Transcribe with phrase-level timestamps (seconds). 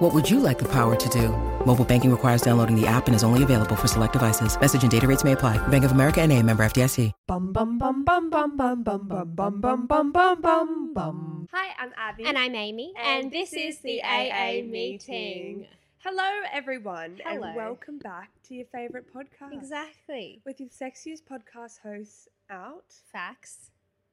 [0.00, 1.28] What would you like the power to do?
[1.66, 4.58] Mobile banking requires downloading the app and is only available for select devices.
[4.58, 5.58] Message and data rates may apply.
[5.68, 7.12] Bank of America and a member FDIC.
[7.26, 11.48] Bum bum bum bum bum bum bum bum bum bum bum bum bum bum.
[11.52, 12.24] Hi, I'm Abby.
[12.24, 15.66] And I'm Amy, and, this is the AA meeting.
[15.98, 17.48] Hello, everyone, Hello.
[17.48, 19.52] and welcome back to your favorite podcast.
[19.52, 20.40] Exactly.
[20.46, 23.70] With your sexiest podcast hosts out, Facts.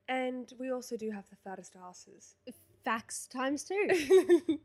[0.10, 2.36] and we also do have the fattest asses.
[2.84, 4.60] Facts times two.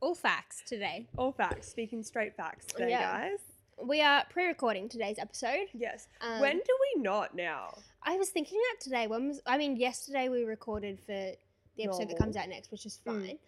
[0.00, 1.06] All facts today.
[1.16, 3.02] All facts, speaking straight facts today, Yeah.
[3.30, 3.38] guys.
[3.82, 5.68] We are pre-recording today's episode.
[5.72, 6.08] Yes.
[6.20, 7.78] Um, when do we not now?
[8.02, 9.06] I was thinking that today.
[9.06, 11.12] When was I mean yesterday we recorded for
[11.76, 13.26] the episode that comes out next, which is Mm.
[13.26, 13.38] fine.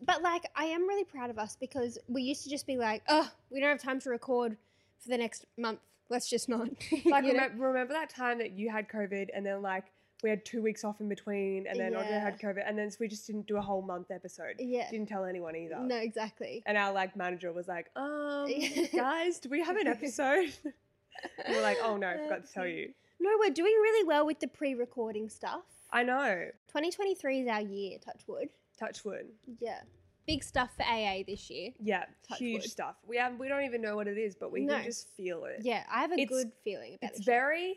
[0.00, 3.02] But like I am really proud of us because we used to just be like,
[3.08, 4.56] oh, we don't have time to record
[5.00, 5.80] for the next month.
[6.08, 6.68] Let's just not.
[7.04, 9.84] Like, remember that time that you had COVID, and then like
[10.22, 13.06] we had two weeks off in between, and then Audrey had COVID, and then we
[13.08, 14.54] just didn't do a whole month episode.
[14.58, 14.90] Yeah.
[14.90, 15.78] Didn't tell anyone either.
[15.78, 16.62] No, exactly.
[16.66, 18.48] And our like manager was like, um,
[18.96, 20.52] guys, do we have an episode?
[20.64, 22.90] and we're like, oh no, I forgot to tell you.
[23.20, 25.62] No, we're doing really well with the pre-recording stuff.
[25.92, 26.46] I know.
[26.68, 28.48] 2023 is our year, touch wood.
[28.78, 29.26] Touch wood.
[29.60, 29.80] Yeah.
[30.26, 31.70] Big stuff for AA this year.
[31.80, 32.70] Yeah, Touch huge wood.
[32.70, 32.96] stuff.
[33.08, 34.74] We have we don't even know what it is, but we No.
[34.74, 35.60] can just feel it.
[35.62, 37.16] Yeah, I have a It's- good feeling about it.
[37.18, 37.34] It's year.
[37.34, 37.74] very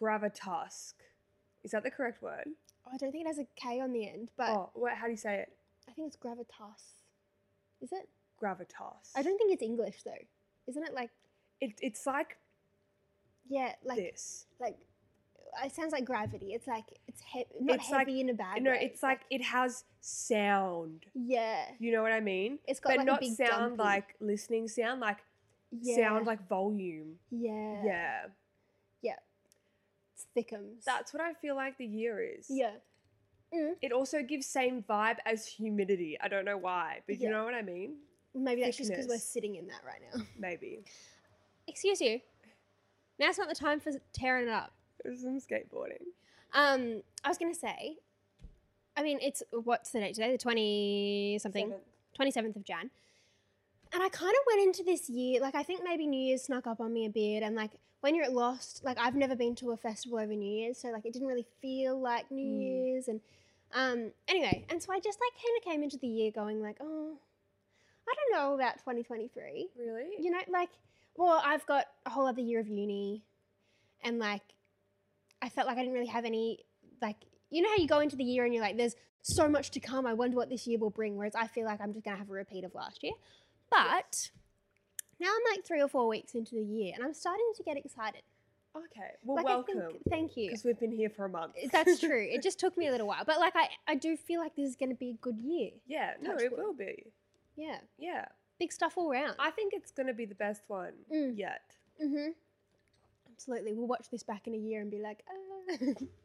[0.00, 0.94] gravitas.
[1.64, 2.44] Is that the correct word?
[2.86, 5.06] Oh, I don't think it has a K on the end, but oh, what, how
[5.06, 5.48] do you say it?
[5.88, 6.92] I think it's gravitas.
[7.80, 8.08] Is it?
[8.42, 9.10] Gravitas.
[9.16, 10.12] I don't think it's English though.
[10.68, 11.10] Isn't it like
[11.60, 12.36] It, it's like,
[13.48, 14.46] yeah, like this.
[14.60, 14.76] like
[15.64, 16.52] it sounds like gravity.
[16.52, 18.80] It's like it's he- not It's like- heavy in a bad No, way.
[18.82, 21.06] it's like it has sound.
[21.14, 22.58] yeah, You know what I mean?
[22.66, 23.82] it's got But like not a big sound dumpy.
[23.82, 25.18] like listening sound, like
[25.70, 25.96] yeah.
[25.96, 27.18] sound like volume.
[27.30, 27.82] yeah, yeah.
[27.84, 28.20] yeah.
[30.34, 30.84] It's thickums.
[30.84, 32.46] That's what I feel like the year is.
[32.48, 32.72] yeah.
[33.54, 33.74] Mm.
[33.82, 36.16] It also gives same vibe as humidity.
[36.20, 37.98] I don't know why, but you know what I mean?
[38.34, 40.24] Maybe that's just because we're sitting in that right now.
[40.38, 40.80] Maybe.
[41.68, 42.20] Excuse you.
[43.20, 44.72] Now's not the time for tearing it up.
[45.04, 46.02] It was some skateboarding.
[46.52, 47.98] Um, I was gonna say,
[48.96, 50.32] I mean, it's what's the date today?
[50.32, 51.72] The twenty something,
[52.14, 52.90] twenty seventh of Jan.
[53.92, 56.66] And I kind of went into this year like I think maybe New Year's snuck
[56.66, 57.72] up on me a bit, and like
[58.04, 60.88] when you're at Lost, like I've never been to a festival over New Year's, so
[60.90, 62.60] like it didn't really feel like New Mm.
[62.60, 63.18] Year's, and
[63.72, 66.76] um, anyway, and so I just like kind of came into the year going like,
[66.82, 67.16] oh,
[68.06, 70.16] I don't know about twenty twenty three Really?
[70.18, 70.68] you know, like,
[71.16, 73.22] well, I've got a whole other year of uni,
[74.02, 74.42] and like,
[75.40, 76.58] I felt like I didn't really have any,
[77.00, 77.16] like,
[77.48, 79.80] you know how you go into the year and you're like, there's so much to
[79.80, 80.04] come.
[80.04, 81.16] I wonder what this year will bring.
[81.16, 83.14] Whereas I feel like I'm just gonna have a repeat of last year.
[83.70, 84.28] But
[85.20, 87.76] now I'm like three or four weeks into the year, and I'm starting to get
[87.76, 88.22] excited.
[88.76, 89.10] Okay.
[89.24, 89.80] Well, like, welcome.
[89.80, 90.48] think, thank you.
[90.48, 91.54] Because we've been here for a month.
[91.72, 92.26] That's true.
[92.28, 94.68] It just took me a little while, but like, I I do feel like this
[94.68, 95.70] is gonna be a good year.
[95.86, 96.58] yeah, no, it wood.
[96.60, 97.04] will be.
[97.56, 98.24] Yeah, Yeah.
[98.58, 99.36] big stuff all around.
[99.38, 101.38] I think it's going to be the best one Mm.
[101.38, 101.62] yet.
[102.04, 102.30] Mm-hmm.
[103.32, 103.72] Absolutely.
[103.74, 105.76] We'll watch this back in a year and be like, ah.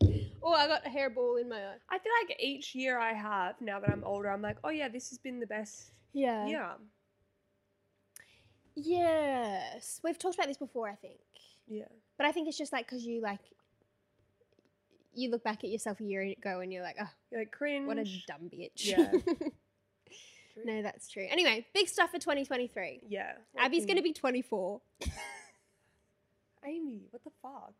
[0.43, 1.75] oh, I got a hairball in my eye.
[1.89, 4.87] I feel like each year I have, now that I'm older, I'm like, oh yeah,
[4.89, 6.45] this has been the best Yeah.
[6.47, 6.69] year.
[8.83, 9.99] Yes.
[10.03, 11.19] We've talked about this before, I think.
[11.67, 11.85] Yeah.
[12.17, 13.39] But I think it's just like because you like,
[15.13, 17.87] you look back at yourself a year ago and you're like, oh, You're like, cringe.
[17.87, 18.85] what a dumb bitch.
[18.85, 19.11] Yeah.
[20.65, 21.25] no, that's true.
[21.29, 23.01] Anyway, big stuff for 2023.
[23.07, 23.33] Yeah.
[23.57, 24.09] Abby's going to be.
[24.09, 24.81] be 24.
[26.65, 27.73] Amy, what the fuck?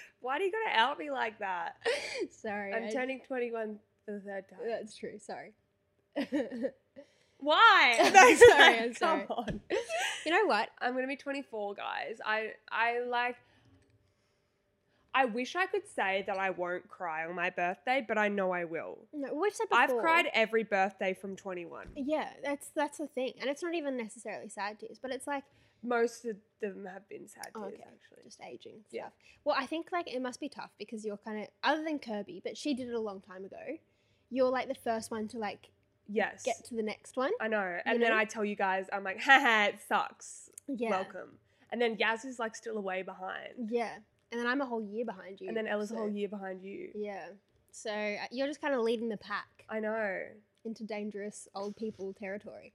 [0.20, 1.76] Why do you gotta out me like that?
[2.30, 2.72] Sorry.
[2.72, 4.58] I'm I- turning 21 for the third time.
[4.66, 5.18] That's true.
[5.18, 5.52] Sorry.
[7.40, 7.96] Why?
[8.14, 9.26] I'm sorry, I'm sorry.
[9.26, 9.60] Come on.
[10.26, 10.68] you know what?
[10.80, 12.18] I'm gonna be 24, guys.
[12.24, 13.36] I I like.
[15.12, 18.52] I wish I could say that I won't cry on my birthday, but I know
[18.52, 18.98] I will.
[19.12, 19.82] No, we've said before.
[19.82, 21.88] I've cried every birthday from 21.
[21.96, 25.42] Yeah, that's that's the thing, and it's not even necessarily sad tears, but it's like
[25.82, 28.24] Most of them have been sad oh, tears, okay, actually.
[28.24, 28.92] just aging stuff.
[28.92, 29.08] Yeah.
[29.44, 32.40] Well, I think like it must be tough because you're kind of other than Kirby,
[32.44, 33.78] but she did it a long time ago.
[34.30, 35.70] You're like the first one to like
[36.12, 36.42] Yes.
[36.42, 37.30] get to the next one.
[37.40, 37.78] I know.
[37.86, 38.16] And then know?
[38.16, 40.50] I tell you guys, I'm like, haha, it sucks.
[40.68, 41.38] Yeah, Welcome.
[41.72, 43.70] And then Yaz is like still away behind.
[43.70, 43.94] yeah,
[44.32, 46.62] and then I'm a whole year behind you, And then Ella's a whole year behind
[46.62, 46.90] you.
[46.94, 47.26] Yeah,
[47.70, 50.20] so uh, you're just kind of leading the pack I know.
[50.64, 52.72] into dangerous old people territory.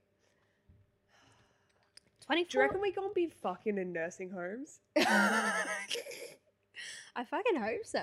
[2.20, 4.80] Do Twenty you reckon we gonna be fucking in nursing homes?
[4.96, 5.52] I
[7.24, 8.02] fucking hope so.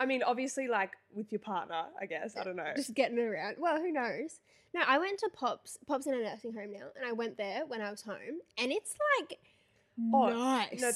[0.00, 2.36] I mean, obviously, like with your partner, I guess.
[2.36, 2.72] I don't know.
[2.76, 3.56] Just getting around.
[3.58, 4.40] Well, who knows?
[4.74, 5.78] No, I went to Pops.
[5.86, 8.70] Pops in a nursing home now, and I went there when I was home, and
[8.72, 9.38] it's like
[10.14, 10.80] Oh, nice.
[10.80, 10.90] no,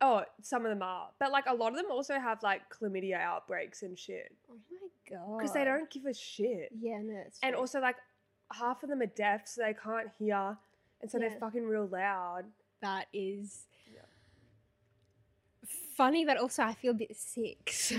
[0.00, 3.20] Oh, some of them are, but like a lot of them also have like chlamydia
[3.20, 5.38] outbreaks and shit oh my god.
[5.38, 6.70] because they don't give a shit.
[6.80, 7.22] Yeah, no.
[7.26, 7.96] It's And also, like
[8.52, 10.56] half of them are deaf, so they can't hear,
[11.02, 11.28] and so Yeah.
[11.28, 12.44] they're fucking real loud.
[12.80, 13.66] that is.
[15.98, 17.70] Funny, but also I feel a bit sick.
[17.74, 17.96] So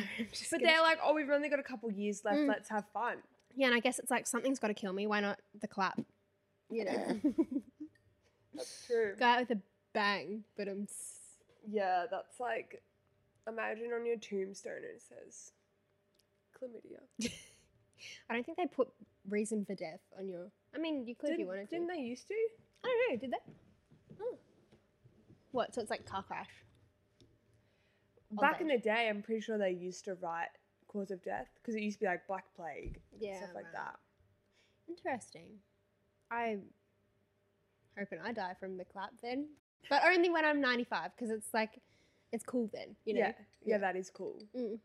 [0.52, 2.38] But they're like, oh, we've only got a couple years left.
[2.40, 2.48] Mm.
[2.48, 3.18] Let's have fun.
[3.56, 5.06] yeah, and I guess it's like something's got to kill me.
[5.06, 6.00] Why not the clap?
[6.72, 7.20] You know,
[8.56, 9.16] That's true.
[9.20, 9.62] go out with a
[9.94, 10.44] bang.
[10.58, 10.84] But I'm.
[10.90, 11.20] s-
[11.70, 12.82] Yeah, that's like,
[13.48, 15.52] imagine on your tombstone it says
[16.56, 17.02] chlamydia.
[18.30, 18.88] I don't think they put
[19.30, 20.48] reason for death on your.
[20.76, 21.76] I mean, you could if you Didn't, wanted to.
[21.76, 22.36] didn't they used to?
[22.84, 23.20] I don't know.
[23.20, 23.54] Did they?
[24.22, 24.38] Oh.
[25.52, 25.74] What?
[25.74, 26.50] So it's like car crash.
[28.32, 30.50] Back in the day, I'm pretty sure they used to write
[30.88, 33.38] cause of death because it used to be like black plague, Yeah.
[33.38, 33.74] stuff like right.
[33.74, 33.96] that.
[34.88, 35.48] Interesting.
[36.32, 36.58] I
[37.98, 39.48] hoping I die from the clap then,
[39.90, 41.82] but only when I'm 95 because it's like
[42.32, 42.96] it's cool then.
[43.06, 43.20] You know.
[43.22, 43.78] yeah, yeah, Yeah.
[43.80, 44.44] that is cool.
[44.56, 44.80] Mm.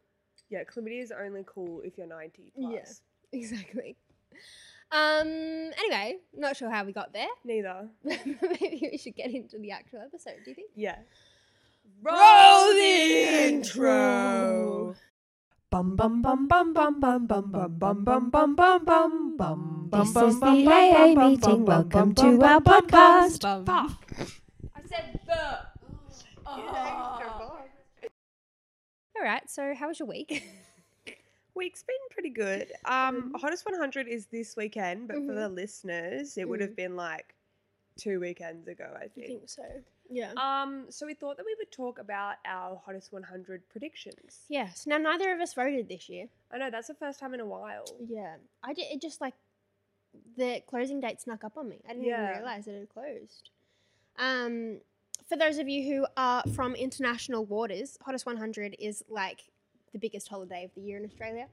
[0.50, 2.72] Yeah, chlamydia is only cool if you're 90 plus.
[2.72, 2.84] Yeah.
[3.40, 3.96] Exactly.
[4.92, 5.26] Um.
[5.26, 7.26] Anyway, not sure how we got there.
[7.42, 7.88] Neither.
[8.04, 10.36] Maybe we should get into the actual episode.
[10.44, 10.70] Do you think?
[10.76, 10.98] Yeah.
[12.02, 14.94] Roll the intro.
[15.70, 19.88] Bum bum bum bum bum bum bum bum bum bum bum bum bum bum bum
[19.92, 21.64] This bum is the bum AA bum bum meeting.
[21.64, 23.64] bum Welcome bum to bum our bum bum podcast.
[23.66, 23.98] bum.
[24.74, 25.58] I said the.
[29.16, 29.48] All right.
[29.50, 30.42] So, how was your week?
[31.54, 32.72] Week's been pretty good.
[32.84, 37.34] Um, hottest 100 is this weekend, but for the listeners, it would have been like
[37.96, 39.26] two weekends ago, I I think.
[39.28, 39.62] think so.
[40.10, 40.32] Yeah.
[40.36, 44.40] Um, so we thought that we would talk about our hottest 100 predictions.
[44.48, 44.86] yes.
[44.86, 46.26] Now, neither of us voted this year.
[46.52, 47.84] I know that's the first time in a while.
[48.06, 48.36] Yeah.
[48.62, 48.86] I did.
[48.92, 49.34] It just like
[50.36, 51.80] the closing date snuck up on me.
[51.88, 52.22] I didn't Yeah.
[52.30, 53.50] even realize it had closed.
[54.18, 54.80] Um,
[55.28, 59.40] for those of you who are from international waters, Hottest 100 is like
[59.92, 61.48] the biggest holiday of the year in Australia.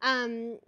[0.00, 0.58] Um,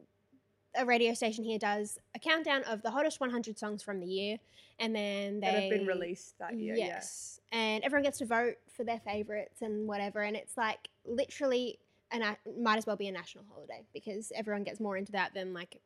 [0.77, 4.39] a radio station here does a countdown of the hottest 100 songs from the year,
[4.79, 6.75] and then they That have been released that year.
[6.77, 11.79] Yes, and everyone gets to vote for their favorites and whatever, and it's like literally,
[12.11, 15.35] and I might as well be a national holiday because everyone gets more into that
[15.35, 15.81] than like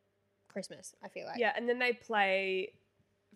[0.49, 0.94] Christmas.
[1.02, 1.38] I feel like.
[1.38, 2.73] yeah, and then they play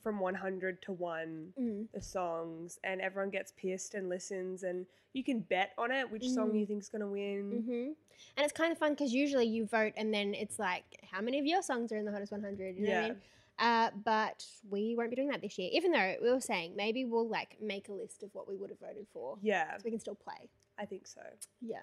[0.07, 1.89] from 100 to 1 Mm.
[1.93, 6.29] the songs, and everyone gets pissed and listens, and you can bet on it which
[6.29, 6.61] song Mhm.
[6.61, 7.65] you think's gonna win.
[7.67, 7.93] hmm
[8.37, 11.41] And it's kind of fun because usually you vote and then it's like, how many
[11.41, 12.77] of your songs are in the hottest 100?
[12.77, 13.09] You know what I Yeah.
[13.15, 13.23] mean?
[13.59, 17.05] Uh, but we won't be doing that this year, even though we were saying maybe
[17.05, 19.91] we'll like make a list of what we would have voted for Yeah, so we
[19.91, 20.49] can still play.
[20.79, 21.23] I think so.
[21.61, 21.83] Yeah.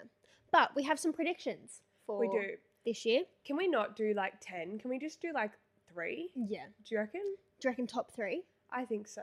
[0.50, 2.56] But we have some predictions for We do.
[2.86, 3.24] this year.
[3.44, 4.78] Can we not do like 10?
[4.78, 5.52] Can we just do like
[5.94, 6.30] three?
[6.34, 6.64] Yeah.
[6.84, 7.20] Do you reckon?
[7.60, 8.42] Do you reckon top three?
[8.70, 9.22] I think so.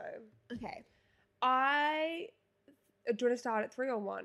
[0.52, 0.82] Okay.
[1.42, 2.28] I.
[3.06, 4.24] Do you want to start at three or one?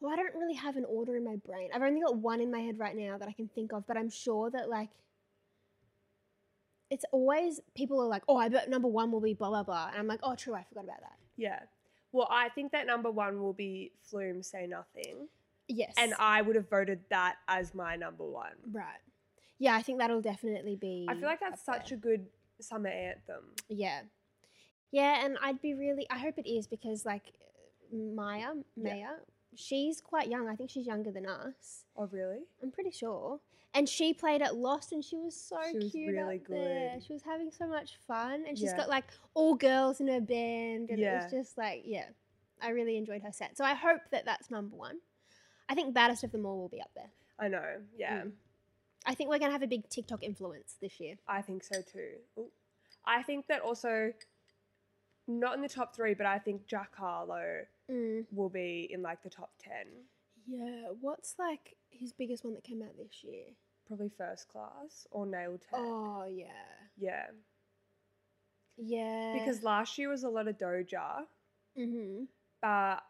[0.00, 1.70] Well, I don't really have an order in my brain.
[1.74, 3.96] I've only got one in my head right now that I can think of, but
[3.96, 4.90] I'm sure that like
[6.90, 9.88] it's always people are like, "Oh, I bet number one will be blah blah blah,"
[9.88, 11.60] and I'm like, "Oh, true, I forgot about that." Yeah.
[12.12, 15.28] Well, I think that number one will be Flume Say Nothing.
[15.68, 18.52] Yes, And I would have voted that as my number one.
[18.70, 19.00] right,
[19.58, 21.06] yeah, I think that'll definitely be.
[21.08, 22.26] I feel like that's such a good
[22.60, 23.44] summer anthem.
[23.68, 24.00] yeah,
[24.90, 26.06] yeah, and I'd be really.
[26.10, 27.32] I hope it is because like
[27.92, 28.94] Maya Yeah.
[28.94, 29.08] Maya,
[29.54, 30.48] she's quite young.
[30.48, 31.84] I think she's younger than us.
[31.96, 32.40] Oh, really?
[32.62, 33.40] I'm pretty sure.
[33.74, 36.98] And she played at Lost, and she was so She was cute really up there.
[37.06, 38.76] She was having so much fun, and she's Yeah.
[38.78, 42.06] got like all girls in her band, and it was just like, yeah,
[42.62, 43.56] I really enjoyed her set.
[43.58, 44.98] So I hope that that's number one.
[45.68, 47.10] I think baddest of them all will be up there.
[47.38, 47.82] I know.
[47.98, 48.22] Yeah.
[48.22, 48.32] Mm.
[49.06, 51.16] I think we're gonna have a big TikTok influence this year.
[51.28, 52.14] I think so too.
[52.38, 52.50] Ooh.
[53.04, 54.12] I think that also,
[55.28, 58.26] not in the top three, but I think Jack Harlow Mm.
[58.32, 59.86] will be in like the top 10.
[60.46, 60.88] Yeah.
[61.00, 63.44] What's like his biggest one that came out this year?
[63.86, 65.78] Probably first class or nail tech.
[65.78, 66.48] Oh yeah,
[66.96, 67.30] Yeah.
[68.76, 69.32] yeah.
[69.32, 71.26] Because last year was a lot of Doja,
[71.76, 72.24] hmm
[72.60, 73.02] but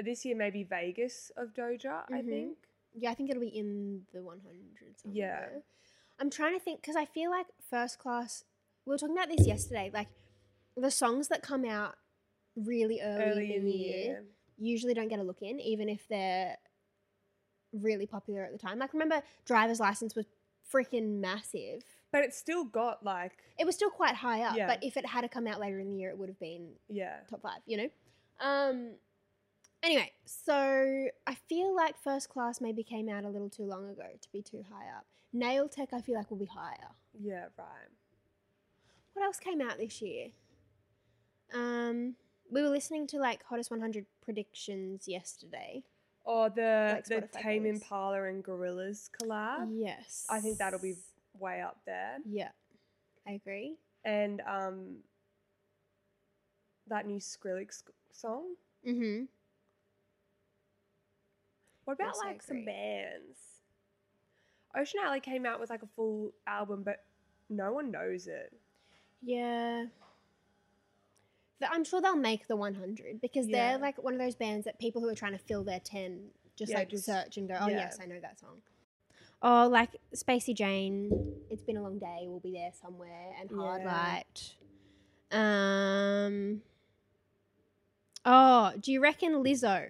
[0.00, 2.28] this year maybe Vegas of Doja, I Mhm.
[2.28, 2.67] think.
[3.00, 4.42] Yeah, I think it'll be in the 100
[4.96, 5.16] somewhere.
[5.16, 5.60] Yeah.
[6.20, 8.44] I'm trying to think because I feel like first class.
[8.84, 9.90] We were talking about this yesterday.
[9.92, 10.08] Like
[10.76, 11.94] the songs that come out
[12.56, 14.24] really early, Early in the year,
[14.56, 16.56] usually don't get a look in, even if they're
[17.72, 18.78] really popular at the time.
[18.78, 20.26] Like remember, driver's license was
[20.72, 21.82] freaking massive.
[22.10, 24.66] But it still got like, It was still quite high up, Yeah.
[24.66, 26.70] but if it had to come out later in the year, it would have been
[26.88, 27.18] yeah.
[27.28, 27.60] top five.
[27.66, 27.88] You know.
[28.40, 28.92] Um,
[29.82, 34.06] Anyway, so I feel like First Class maybe came out a little too long ago
[34.20, 35.06] to be too high up.
[35.32, 36.90] Nail Tech, I feel like will be higher.
[37.18, 37.88] Yeah, right.
[39.14, 40.28] What else came out this year?
[41.54, 42.16] Um,
[42.50, 45.82] we were listening to like hottest 100 predictions yesterday.
[46.24, 47.66] Or the Like the Spotify Tame.
[47.66, 49.68] Impala and Gorillaz collab.
[49.72, 50.94] yes, I think that'll be
[51.38, 52.18] way up there.
[52.28, 52.50] Yeah,
[53.26, 53.76] I agree.
[54.04, 54.96] And um,
[56.88, 57.82] that new Skrillex
[58.12, 58.54] song.
[58.86, 59.24] Mm-hmm.
[61.88, 62.66] What about Also like some agree.
[62.66, 63.38] bands?
[64.76, 67.02] Ocean Alley came out with like a full album, but
[67.48, 68.52] no one knows it.
[69.22, 69.86] Yeah.
[71.62, 73.70] I'm sure they'll make the 100 because Yeah.
[73.70, 76.28] they're like one of those bands that people who are trying to fill their 10
[76.56, 77.76] just Yeah, like just- search and go, oh, yeah.
[77.78, 78.60] yes, I know that song.
[79.40, 81.10] Oh, like Spacey Jane,
[81.48, 83.82] It's Been a Long Day will be there somewhere, and Hard.
[83.84, 84.56] Light.
[85.32, 86.60] Um.
[88.26, 89.88] Oh, do you reckon Lizzo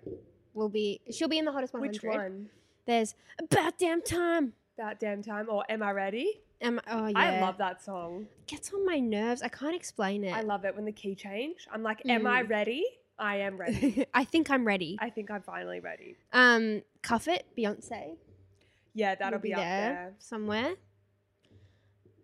[0.55, 1.01] will be?
[1.11, 1.93] She'll be in the hottest 100.
[1.93, 2.49] Which one?
[2.87, 4.55] There's About Damn Time.
[4.79, 6.41] About Damn Time or Am I Ready?
[6.61, 8.27] Am, oh yeah, I love that song.
[8.49, 9.43] Gets on my nerves.
[9.43, 10.35] I can't explain it.
[10.35, 11.69] I love it when the key change.
[11.73, 12.49] I'm like, Am I Mm.
[12.51, 12.85] ready?
[13.19, 14.07] I am ready.
[14.15, 14.97] I think I'm ready.
[15.01, 16.17] I think I'm finally ready.
[16.33, 18.17] Um, Cuff It, Beyonce.
[18.95, 20.15] Yeah, that'll will be, up there.
[20.19, 20.75] somewhere.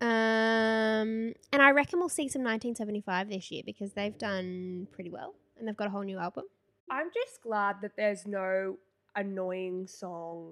[0.01, 5.35] Um, and I reckon we'll see some 1975 this year because they've done pretty well
[5.57, 6.45] and they've got a whole new album.
[6.89, 8.77] I'm just glad that there's no
[9.15, 10.51] annoying song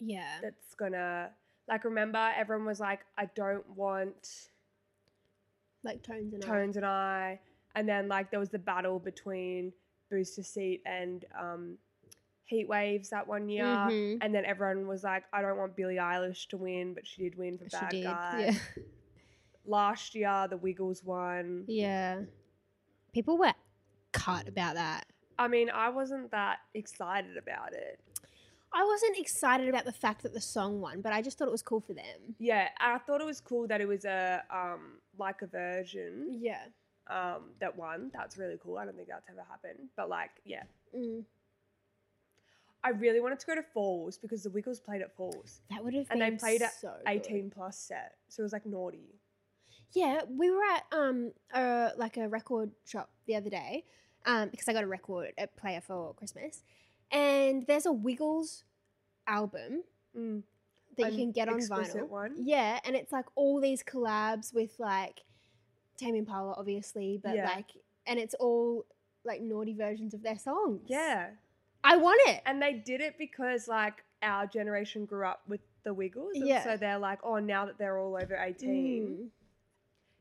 [0.00, 0.38] Yeah.
[0.42, 1.30] that's gonna
[1.68, 4.48] like remember everyone was like, I don't want
[5.82, 6.46] Like Tones and I.
[6.46, 7.40] Tones and I
[7.74, 9.72] and then like there was the battle between
[10.10, 11.78] Booster Seat and um
[12.44, 13.64] Heat Waves that one year.
[13.64, 14.18] Mhm.
[14.20, 17.36] And then everyone was like, I don't want Billie Eilish to win, but she did
[17.36, 18.04] win for She Bad did.
[18.04, 18.40] Guy.
[18.76, 18.82] Yeah.
[19.64, 21.64] Last year, the Wiggles won.
[21.66, 22.20] yeah.
[23.12, 23.52] People were
[24.12, 25.06] cut about that.
[25.38, 28.00] I mean, I wasn't that excited about it.
[28.72, 31.52] I wasn't excited about the fact that the song won, but I just thought it
[31.52, 32.34] was cool for them.
[32.38, 36.60] Yeah, I thought it was cool that it was a um like a version Yeah.
[37.08, 38.10] um that won.
[38.12, 38.76] That's really cool.
[38.78, 39.88] I don't think that's ever happened.
[39.96, 40.64] But like, yeah.
[40.94, 41.24] Mm.
[42.84, 45.60] I really wanted to go to Falls because the Wiggles played at Falls.
[45.70, 46.22] That would have been so cool.
[46.22, 47.10] And they played at so good.
[47.26, 48.14] 18 plus set.
[48.28, 49.14] So it was like naughty.
[49.92, 53.84] Yeah, we were at um a like a record shop the other day,
[54.26, 56.62] um because I got a record at player for Christmas,
[57.10, 58.64] and there's a Wiggles
[59.26, 59.82] album
[60.16, 60.42] Mm.
[60.96, 62.08] that An you can get on vinyl.
[62.08, 62.34] one?
[62.38, 65.22] Yeah, and it's like all these collabs with like
[65.98, 67.44] Tame Impala, obviously, but Yeah.
[67.54, 67.70] like,
[68.06, 68.84] and it's all
[69.24, 70.82] like naughty versions of their songs.
[70.86, 71.30] Yeah.
[71.84, 72.42] I want it.
[72.46, 76.32] And they did it because like our generation grew up with the Wiggles.
[76.34, 76.64] And Yeah.
[76.64, 79.30] so they're like, oh, now that they're all over 18, Mm.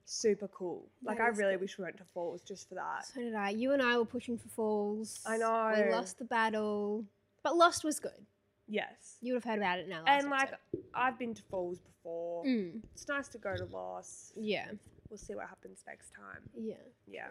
[0.05, 0.87] Super cool.
[1.03, 1.61] Like, I really good.
[1.61, 3.05] wish we went to Falls just for that.
[3.13, 3.49] So did I.
[3.49, 5.19] You and I were pushing for Falls.
[5.25, 5.73] I know.
[5.75, 7.03] We lost the battle,
[7.43, 8.25] but Lost was good.
[8.67, 9.17] Yes.
[9.21, 10.03] You would have heard about it now.
[10.07, 10.51] And like,
[10.93, 12.43] I've been to Falls before.
[12.45, 12.81] mm.
[12.93, 14.33] It's nice to go to Lost.
[14.35, 14.67] yeah,
[15.09, 16.41] We'll see what happens next time.
[16.55, 16.75] yeah.
[17.07, 17.27] Yeah.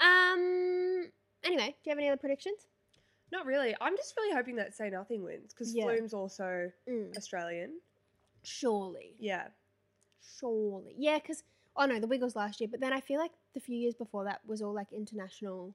[0.00, 1.10] Um.
[1.44, 2.66] Anyway, do you have any other predictions?
[3.32, 3.74] Not really.
[3.80, 5.84] I'm just really hoping that Say Nothing wins because Yeah.
[5.84, 7.16] Flume's also Mm.
[7.16, 7.80] Australian.
[8.44, 9.48] Surely, Yeah.
[10.38, 11.18] Surely, yeah.
[11.18, 11.42] Because
[11.76, 14.24] oh no, the Wiggles last year, but then I feel like the few years before
[14.24, 15.74] that was all like international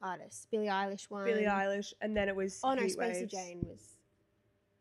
[0.00, 0.46] artists.
[0.50, 1.24] Billie Eilish won.
[1.24, 1.92] Billie Eilish.
[2.00, 2.60] And then it was.
[2.64, 3.32] Oh no, Heat Spacey Waves.
[3.32, 3.96] Jane was.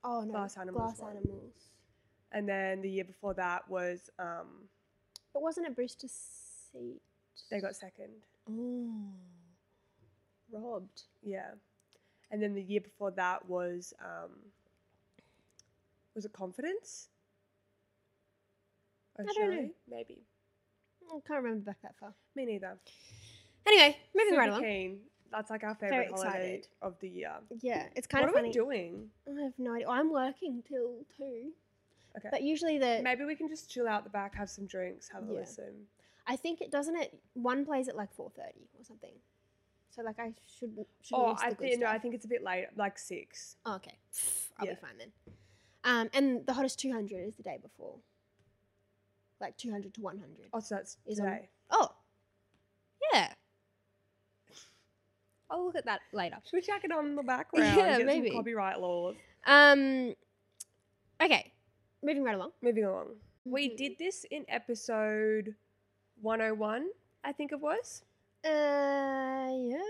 [0.04, 1.18] Oh no, Glass Animals Glass won.
[1.18, 1.54] Animals.
[2.32, 4.10] And then the year before that was.
[4.20, 4.70] um
[5.34, 7.02] But wasn't it Booster Seat?
[7.50, 8.14] They got second.
[8.50, 9.12] Oh,
[10.52, 11.04] robbed.
[11.22, 11.52] Yeah.
[12.32, 13.94] And then the year before that was.
[14.00, 14.32] um
[16.16, 17.10] Was it Confidence?
[19.18, 19.70] Don't know.
[19.90, 20.20] Maybe.
[21.10, 22.14] I can't remember back that far.
[22.36, 22.78] Me neither.
[23.66, 24.64] Anyway, moving right Super along.
[24.64, 25.00] keen.
[25.32, 26.68] That's like our favorite holiday excited.
[26.82, 27.32] of the year.
[27.62, 28.50] Yeah, it's kind of what are funny.
[28.50, 29.10] we doing?
[29.28, 29.88] I have no idea.
[29.88, 31.52] I'm working till two,
[32.18, 32.28] Okay.
[32.32, 35.24] but usually the Maybe we can just chill out the back, have some drinks, have
[35.24, 35.40] a Yeah.
[35.40, 35.88] listen.
[36.28, 39.14] I think it doesn't it one plays at like four thirty or something.
[39.90, 42.02] So like I should should Oh, miss I good think no, I stuff.
[42.02, 43.56] think it's a bit late, like six.
[43.66, 43.98] Oh, okay,
[44.58, 44.74] I'll Yeah.
[44.74, 45.12] be fine then.
[45.84, 48.00] Um, and the hottest two hundred is the day before,
[49.42, 50.50] like two hundred to one hundred.
[50.54, 51.50] Oh, so that's Is on- today.
[51.72, 51.90] Oh,
[53.14, 53.34] yeah.
[55.50, 56.38] I'll look at that later.
[56.46, 57.76] Should we check it on the background?
[57.78, 58.30] Yeah, maybe.
[58.30, 59.16] Some copyright laws.
[59.46, 60.14] Um,
[61.22, 61.52] okay,
[62.04, 62.52] moving right along.
[62.62, 63.08] Moving along.
[63.44, 63.78] We Mhm.
[63.78, 65.56] did this in episode
[66.22, 66.90] 101,
[67.24, 68.04] I think it was.
[68.46, 69.82] Uh, yeah.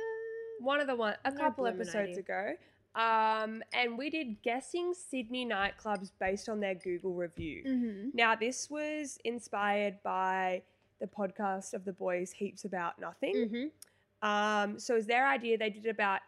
[0.62, 2.20] One of the one, a No couple episodes idea.
[2.20, 2.54] ago.
[2.94, 7.64] Um, and we did guessing Sydney nightclubs based on their Google review.
[7.66, 8.10] Mm-hmm.
[8.14, 10.64] Now, this was inspired by
[11.00, 13.36] the podcast of the boys Heaps About Nothing.
[13.36, 14.28] Mm-hmm.
[14.28, 15.58] Um, so it was their idea.
[15.58, 16.20] They did about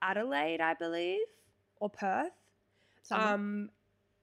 [0.00, 1.20] Adelaide, I believe,
[1.80, 2.32] or Perth.
[3.10, 3.70] Um,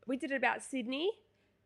[0.08, 1.12] we did it about Sydney.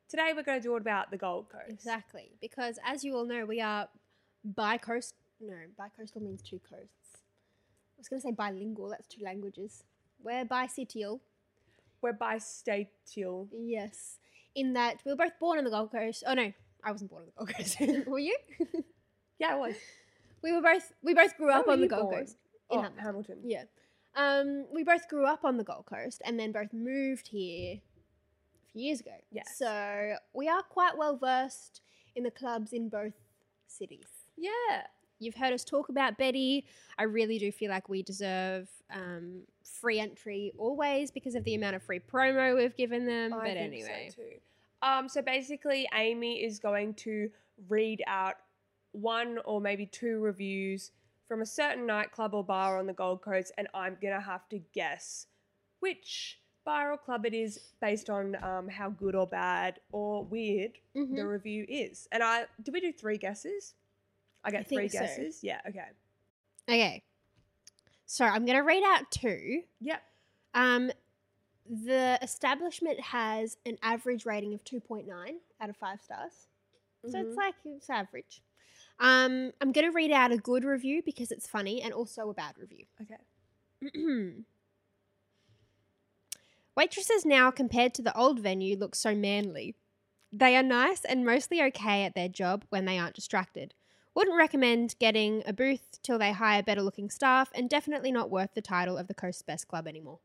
[0.10, 1.70] Today we're going to do it about the Gold Coast.
[1.70, 3.88] Exactly, because as you all know, we are
[4.44, 5.14] bi-coast.
[5.40, 7.22] No, bi-coastal means two coasts.
[7.96, 8.90] I was going to say bilingual.
[8.90, 9.84] That's two languages.
[10.24, 11.22] We're bi-citial.
[12.02, 13.48] We're bistatial.
[13.52, 14.18] Yes,
[14.56, 16.24] in that we were both born on the Gold Coast.
[16.28, 16.52] Oh no,
[16.84, 17.78] I wasn't born on the Gold Coast.
[18.08, 18.38] were you?
[19.40, 19.76] Yeah, I was.
[20.42, 20.92] we were both.
[21.04, 22.20] We both grew up on the Gold born?
[22.22, 22.38] Coast.
[22.72, 23.04] In Oh, Hamilton.
[23.04, 23.38] Hamilton.
[23.44, 23.64] Yeah.
[24.16, 28.72] Um, we both grew up on the Gold Coast and then both moved here a
[28.72, 29.16] few years ago.
[29.32, 29.58] Yes.
[29.58, 31.82] So we are quite well versed
[32.16, 33.14] in the clubs in both
[33.68, 34.06] cities.
[34.38, 34.84] Yeah.
[35.24, 36.66] You've heard us talk about Betty.
[36.98, 41.76] I really do feel like we deserve um, free entry always because of the amount
[41.76, 43.34] of free promo we've given them.
[43.34, 44.30] I but think anyway, so too.
[44.82, 47.30] Um, so basically, Amy is going to
[47.70, 48.36] read out
[48.92, 50.92] one or maybe two reviews
[51.26, 54.60] from a certain nightclub or bar on the Gold Coast, and I'm gonna have to
[54.74, 55.28] guess
[55.80, 60.78] which bar or club it is based on um, how good or bad or weird
[60.94, 61.28] the Mhm.
[61.30, 62.08] review is.
[62.12, 63.74] And I did we do three guesses?
[64.44, 65.00] I get think three so.
[65.00, 65.40] guesses.
[65.44, 65.62] Yeah.
[65.68, 65.86] Okay.
[66.70, 67.04] okay.
[68.06, 69.62] So I'm going to read out two.
[69.82, 70.02] Yep.
[70.54, 70.92] Um,
[71.70, 75.06] the establishment has an average rating of 2.9
[75.62, 76.48] out of five stars.
[77.10, 77.38] So it's Mhm.
[77.38, 78.42] like it's average.
[79.00, 82.34] Um, I'm going to read out a good review because it's funny and also a
[82.34, 82.86] bad review.
[83.02, 83.18] okay.
[86.76, 89.76] Waitresses now, compared to the old venue, look so manly.
[90.32, 93.76] They are nice and mostly okay at their job when they aren't distracted.
[94.16, 98.54] Wouldn't recommend getting a booth till they hire better looking staff, and definitely not worth
[98.54, 100.20] the title of the Coast's Best Club anymore.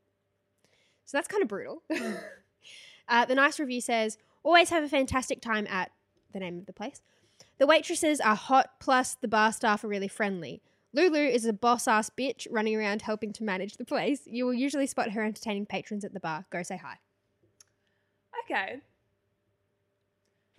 [1.05, 1.81] So that's kind of brutal.
[3.07, 5.91] uh, the nice review says, Always have a fantastic time at
[6.33, 7.01] the name of the place.
[7.57, 10.61] The waitresses are hot, plus the bar staff are really friendly.
[10.93, 14.21] Lulu is a boss ass bitch running around helping to manage the place.
[14.25, 16.45] You will usually spot her entertaining patrons at the bar.
[16.49, 16.97] Go say hi.
[18.45, 18.81] Okay.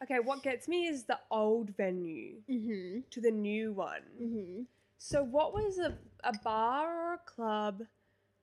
[0.02, 3.00] Okay, what gets me is the old venue Mm-hmm.
[3.10, 4.02] to the new one.
[4.20, 4.62] Mm-hmm.
[4.98, 7.82] So, what was a, a bar or a club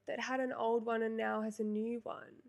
[0.07, 2.41] that had an old one and now has a new one?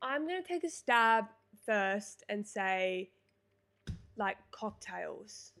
[0.00, 1.26] I'm going to take a stab
[1.66, 3.10] first and say,
[4.16, 5.52] like, cocktails.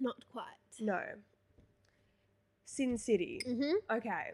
[0.00, 0.44] Not quite.
[0.80, 1.00] No.
[2.64, 3.40] Sin City.
[3.46, 3.96] Mm-hmm.
[3.96, 4.32] Okay.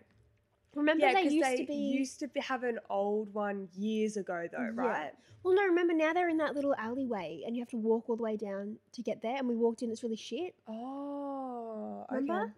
[0.77, 1.75] Remember Yeah, they used they to be.
[1.75, 4.71] used to have an old one years ago, though, Yeah.
[4.75, 5.13] right?
[5.43, 8.17] Well, no, remember now they're in that little alleyway, and you have to walk all
[8.17, 9.37] the way down to get there.
[9.37, 10.55] And we walked in; it's really shit.
[10.69, 12.17] Oh, okay.
[12.21, 12.53] Remember?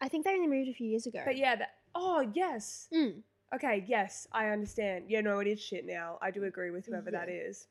[0.00, 1.20] I think they only moved a few years ago.
[1.24, 1.74] But yeah, that.
[1.94, 2.88] Oh, yes.
[2.92, 3.22] Mm.
[3.54, 5.04] Okay, yes, I understand.
[5.08, 6.18] Yeah, no, it is shit now.
[6.20, 7.34] I do agree with whoever that Yeah.
[7.34, 7.68] is.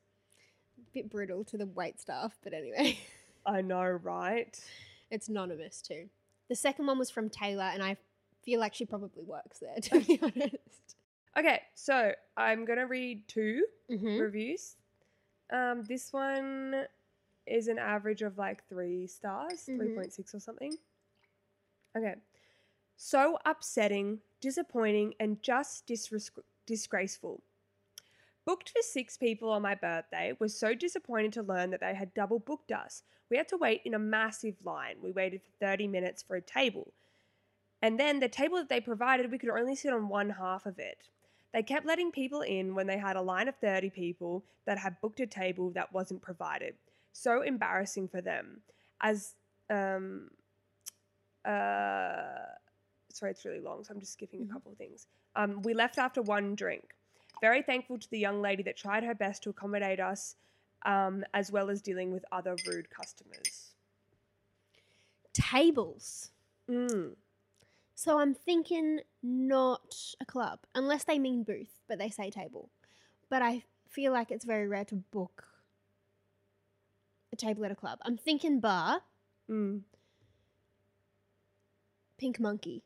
[0.94, 2.98] Bit brutal to the wait staff, but anyway,
[3.46, 4.58] I know, right?
[5.12, 6.10] it's anonymous too.
[6.50, 7.98] The second one was from Taylor, and I
[8.44, 9.76] feel like she probably works there.
[9.82, 10.96] To be honest.
[11.38, 14.20] Okay, so I'm gonna read two Mm-hmm.
[14.20, 14.76] reviews.
[15.52, 16.86] Um, this one
[17.46, 19.80] is an average of like three stars, Mhm.
[19.96, 20.74] 3.6 or something.
[21.98, 22.16] Okay.
[22.96, 26.32] So upsetting, disappointing, and just disres-
[26.66, 27.42] disgraceful.
[28.46, 32.14] Booked for six people on my birthday, was so disappointed to learn that they had
[32.14, 33.04] double booked us.
[33.30, 34.98] We had to wait in a massive line.
[35.02, 36.94] We waited for 30 minutes for a table.
[37.84, 40.80] And then the table that they provided, we could only sit on one half of
[40.80, 41.10] it.
[41.52, 44.96] They kept letting people in when they had a line of 30 people that had
[45.02, 46.76] booked a table that wasn't provided.
[47.12, 48.62] So embarrassing for them.
[49.02, 49.36] As,
[49.70, 50.30] um,
[51.44, 52.56] uh,
[53.12, 55.08] sorry, it's really long, so I'm just skipping a couple of things.
[55.36, 56.96] Um, we left after one drink.
[57.42, 60.38] Very thankful to the young lady that tried her best to accommodate us,
[60.86, 63.74] um, as well as dealing with other rude customers.
[65.34, 66.32] Tables.
[66.70, 67.16] Mm.
[67.96, 72.70] So I'm thinking not a club, unless they mean booth, but they say table.
[73.30, 75.46] But I feel like it's very rare to book
[77.32, 78.00] a table at a club.
[78.04, 79.02] I'm thinking bar,
[79.50, 79.82] Mm.
[82.18, 82.84] Pink Monkey.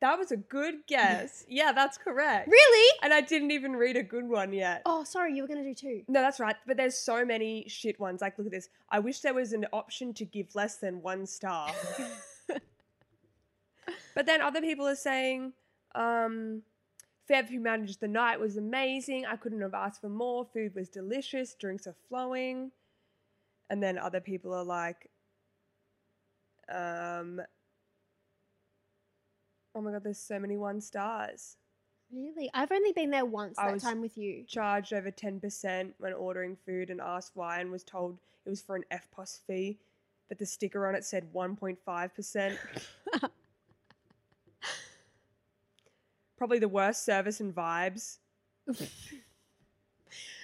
[0.00, 1.44] That was a good guess.
[1.48, 2.48] yeah, that's correct.
[2.48, 2.98] Really?
[3.02, 4.82] And I didn't even read a good one yet.
[4.86, 6.02] Oh, sorry, you were gonna do two.
[6.06, 6.54] No, that's right.
[6.66, 8.20] But there's so many shit ones.
[8.20, 8.68] Like, look at this.
[8.90, 11.72] I wish there was an option to give less than one star.
[14.18, 15.52] but then other people are saying,
[15.94, 16.62] um,
[17.30, 19.24] Fev, who managed the night, was amazing.
[19.24, 20.44] I couldn't have asked for more.
[20.52, 21.54] Food was delicious.
[21.54, 22.72] Drinks are flowing.
[23.70, 25.08] And then other people are like,
[26.68, 27.40] um,
[29.76, 31.56] oh my god, there's so many one stars.
[32.12, 32.50] Really?
[32.54, 34.42] I've only been there once I that was- time with you.
[34.48, 38.74] charged over 10% when ordering food and asked why and was told it was for
[38.74, 39.78] an EFTPOS fee.
[40.28, 42.58] but the sticker on it said 1.5%.
[46.38, 48.18] Probably the worst service and vibes.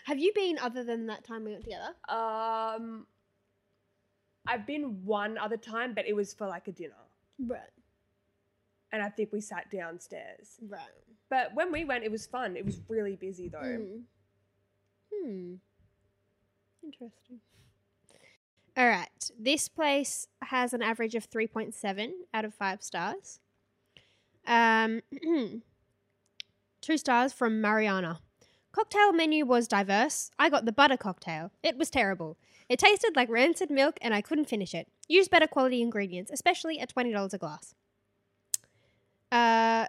[0.05, 1.95] Have you been other than that time we went together?
[2.09, 3.07] Um,
[4.47, 6.93] I've been one other time, but it was for like a dinner.
[7.39, 7.61] Right.
[8.93, 10.59] And I think we sat downstairs.
[10.69, 10.81] Right.
[11.31, 12.57] But when we went, it was fun.
[12.57, 13.61] It was really busy though.
[13.61, 14.01] Hmm.
[15.13, 15.55] Hmm.
[16.83, 17.41] Interesting.
[18.77, 19.31] All right.
[19.39, 23.41] This place has an average of 3.7 out of 5 stars.
[24.47, 25.01] Um,
[26.85, 28.21] two stars from Mariana.
[28.73, 30.31] Cocktail menu was diverse.
[30.39, 31.53] I got the butter cocktail.
[31.63, 32.37] It was terrible.
[32.69, 34.89] It tasted like rancid milk and I couldn't finish it.
[35.09, 37.75] Use better quality ingredients, especially at $20 a glass.
[39.31, 39.87] Uh,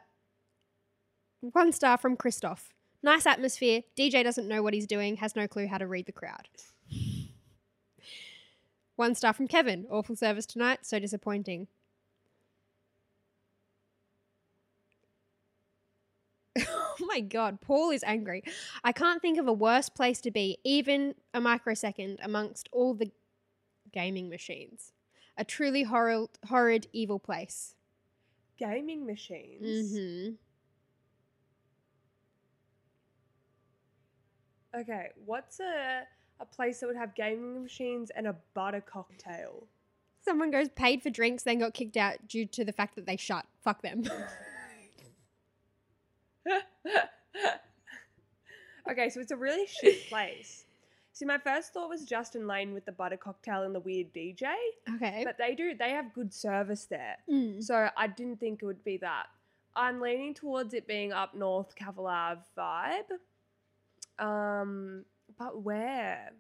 [1.40, 2.74] one star from Christoph.
[3.02, 3.82] Nice atmosphere.
[3.98, 6.48] DJ doesn't know what he's doing, has no clue how to read the crowd.
[8.96, 9.86] One star from Kevin.
[9.90, 11.68] Awful service tonight, so disappointing.
[16.58, 18.44] oh my god, Paul is angry.
[18.84, 23.10] I can't think of a worse place to be, even a microsecond, amongst all the
[23.94, 24.92] gaming machines.
[25.38, 27.76] A truly horrid, horrid evil place.
[28.58, 29.94] Gaming machines.
[29.94, 30.34] Mm-hmm.
[34.82, 36.04] Okay, what's a
[36.42, 39.68] a place that would have gaming machines and a butter cocktail?
[40.22, 43.16] Someone goes paid for drinks, then got kicked out due to the fact that they
[43.16, 43.46] shut.
[43.64, 44.04] Fuck them.
[48.90, 50.66] okay, so it's a really shit place.
[51.14, 54.54] See, my first thought was Justin Lane with the butter cocktail and the weird DJ,
[54.96, 55.22] okay.
[55.24, 57.16] but they do they have good service there.
[57.32, 57.64] Mm.
[57.64, 59.28] So I didn't think it would be that.
[59.78, 63.12] I'm leaning towards it being up north Ave vibe.
[64.20, 65.06] Um,
[65.38, 66.32] but where?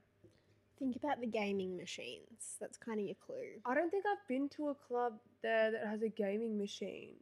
[0.80, 2.58] Think about the gaming machines.
[2.60, 3.62] That's kind of your clue.
[3.65, 7.15] I don't think I've been to a club there that has a gaming machine.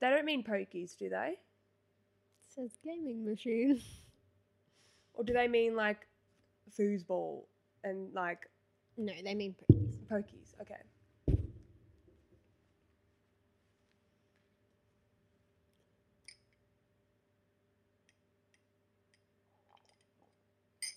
[0.00, 1.36] They don't mean pokies, do they?
[1.36, 1.38] It
[2.54, 3.80] says gaming machine.
[5.14, 6.06] Or do they mean like
[6.78, 7.44] foosball
[7.84, 8.50] and like
[8.96, 9.96] No, they mean pokies.
[10.10, 10.60] pokies?
[10.60, 11.38] Okay.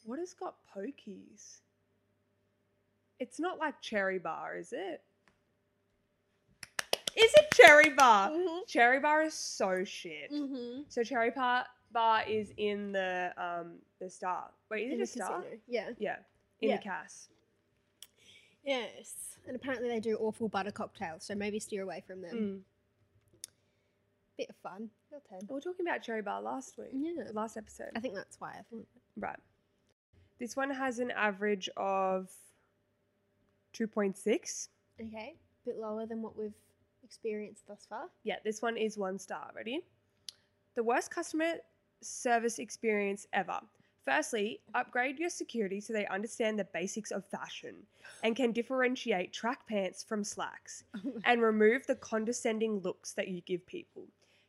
[0.04, 1.58] What has got pokies?
[3.20, 5.02] It's not like cherry bar, is it?
[7.18, 8.30] Is it cherry bar?
[8.30, 8.60] Mm-hmm.
[8.68, 10.32] Cherry bar is so shit.
[10.32, 10.82] Mm-hmm.
[10.88, 14.50] So cherry bar bar is in the um the star.
[14.70, 15.42] Wait, is In it a star?
[15.42, 15.58] casino.
[15.68, 15.90] Yeah.
[15.98, 16.16] Yeah,
[16.62, 16.78] in Yeah.
[16.78, 17.30] the cast.
[18.64, 19.14] Yes.
[19.48, 22.36] And apparently they do awful butter cocktails, so maybe steer away from them.
[22.36, 22.60] Mm.
[24.38, 24.90] Bit of fun.
[25.10, 25.40] Your turn.
[25.50, 26.90] We were talking about cherry bar last week.
[26.94, 27.24] Yeah.
[27.34, 27.90] Last episode.
[27.96, 28.86] I think that's why I think.
[29.18, 29.40] Right.
[30.38, 32.30] This one has an average of
[33.74, 34.68] 2.6.
[35.02, 35.34] Okay.
[35.66, 36.54] Bit lower than what we've
[37.08, 38.10] experienced thus far.
[38.24, 39.50] Yeah, this one is one star.
[39.56, 39.80] Ready?
[40.76, 41.54] The worst customer
[42.02, 43.60] service experience ever.
[44.04, 47.76] Firstly, upgrade your security so they understand the basics of fashion
[48.24, 50.84] and can differentiate track pants from slacks
[51.26, 54.04] and remove the condescending looks that you give people.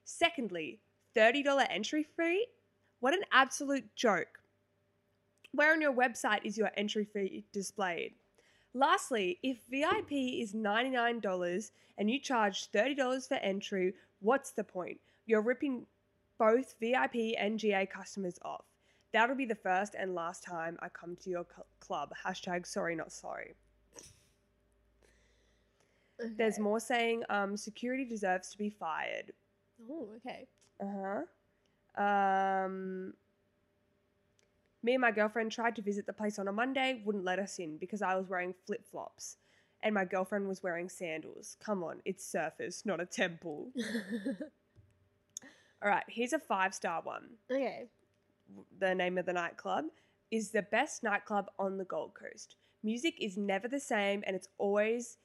[0.05, 0.81] Secondly,
[1.16, 2.47] $30 entry fee?
[3.01, 4.40] What an absolute joke.
[5.53, 8.14] Where on your website is your entry fee displayed?
[8.75, 14.99] Lastly, if VIP is $99 and you charge $30 for entry, what's the point?
[15.27, 15.87] You're ripping
[16.39, 18.65] both VIP and GA customers off.
[19.13, 22.13] That'll be the first and last time I come to your cl- club.
[22.27, 23.55] Hashtag sorry, not sorry.
[26.37, 29.33] There's more saying um, security deserves to be fired.
[29.91, 30.47] Oh, okay.
[30.81, 31.25] Uh
[31.97, 32.03] huh.
[32.03, 33.15] Um,
[34.88, 37.59] me and my girlfriend tried to visit the place on a Monday, wouldn't let us
[37.59, 39.37] in because I was wearing flip flops
[39.83, 41.59] and my girlfriend was wearing sandals.
[41.62, 43.68] Come on, it's Surfers, not a temple.
[45.83, 47.29] All right, here's a five star one.
[47.53, 47.85] okay.
[48.81, 49.85] The name of the nightclub
[50.31, 52.55] is the best nightclub on the Gold Coast.
[52.83, 55.18] Music is never the same and it's always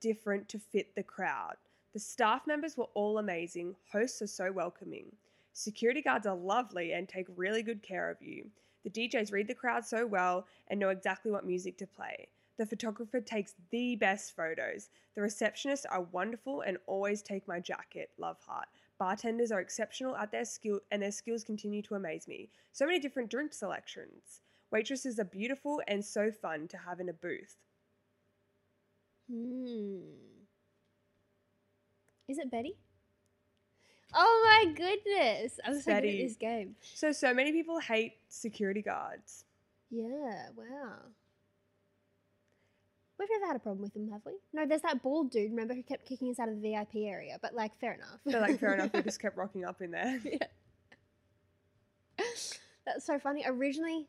[0.00, 1.54] different to fit the crowd.
[1.92, 3.76] The staff members were all amazing.
[3.92, 5.12] Hosts are so welcoming.
[5.52, 8.46] Security guards are lovely and take really good care of you.
[8.84, 12.28] The DJs read the crowd so well and know exactly what music to play.
[12.56, 14.90] The photographer takes the best photos.
[15.16, 18.10] The receptionists are wonderful and always take my jacket.
[18.18, 18.68] Love heart.
[18.98, 22.50] Bartenders are exceptional at their skill and their skills continue to amaze me.
[22.72, 24.40] So many different drink selections.
[24.70, 27.56] Waitresses are beautiful and so fun to have in a booth.
[29.28, 30.00] Hmm.
[32.28, 32.76] Is it Betty?
[34.12, 35.58] Oh my goodness!
[35.64, 36.76] I was so good at this game.
[36.94, 39.44] So so many people hate security guards.
[39.90, 40.48] Yeah.
[40.56, 40.96] Wow.
[43.18, 44.32] We've never had a problem with them, have we?
[44.52, 47.38] No, there's that bald dude, remember, who kept kicking us out of the VIP area.
[47.40, 48.18] But like, fair enough.
[48.26, 48.90] They're like, fair enough.
[48.92, 50.20] We just kept rocking up in there.
[52.18, 52.24] Yeah.
[52.86, 53.44] That's so funny.
[53.46, 54.06] Originally,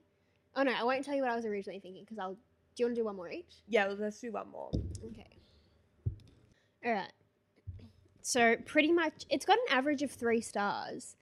[0.56, 2.34] oh no, I won't tell you what I was originally thinking because I'll.
[2.34, 2.38] Do
[2.84, 3.54] you want to do one more each?
[3.70, 4.70] Yeah, let's do one more.
[5.06, 5.38] Okay.
[6.86, 7.12] All right.
[8.26, 11.16] So pretty much, it's got an average of three stars,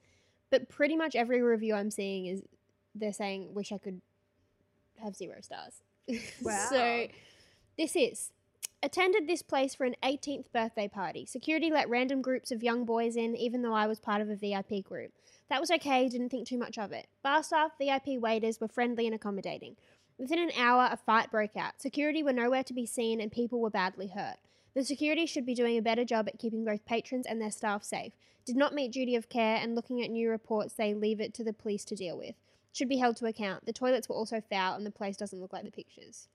[0.50, 2.40] but pretty much every review I'm seeing is
[2.94, 4.00] they're saying wish I could
[5.02, 5.82] have zero stars.
[6.42, 6.66] Wow.
[6.70, 7.06] so
[7.76, 8.30] this is
[8.82, 11.26] attended this place for an 18th birthday party.
[11.26, 14.36] Security let random groups of young boys in, even though I was part of a
[14.36, 15.12] VIP group.
[15.50, 17.06] That was okay, didn't think too much of it.
[17.22, 19.76] Bar staff, VIP waiters were friendly and accommodating.
[20.16, 21.82] Within an hour, a fight broke out.
[21.82, 24.38] Security were nowhere to be seen, and people were badly hurt.
[24.74, 27.84] The security should be doing a better job at keeping both patrons and their staff
[27.84, 28.12] safe.
[28.44, 31.44] Did not meet duty of care, and looking at new reports, they leave it to
[31.44, 32.34] the police to deal with.
[32.72, 33.66] Should be held to account.
[33.66, 36.28] The toilets were also foul, and the place doesn't look like the pictures.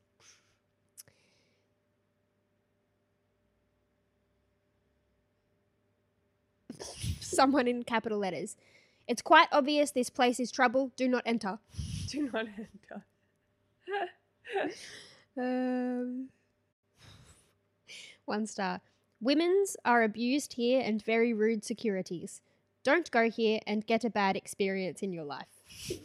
[7.20, 8.56] Someone in capital letters.
[9.08, 10.92] It's quite obvious this place is trouble.
[10.96, 11.60] Do not enter.
[12.08, 13.04] Do not enter.
[15.38, 16.30] Um,
[18.30, 18.80] one star.
[19.20, 22.42] Women's are abused here and very rude securities.
[22.84, 25.48] Don't go here and get a bad experience in your life.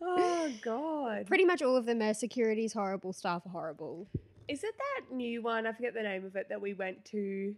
[0.00, 1.26] oh, God.
[1.26, 4.06] Pretty much all of them are securities horrible, staff are horrible.
[4.46, 5.66] Is it that new one?
[5.66, 7.56] I forget the name of it that we went to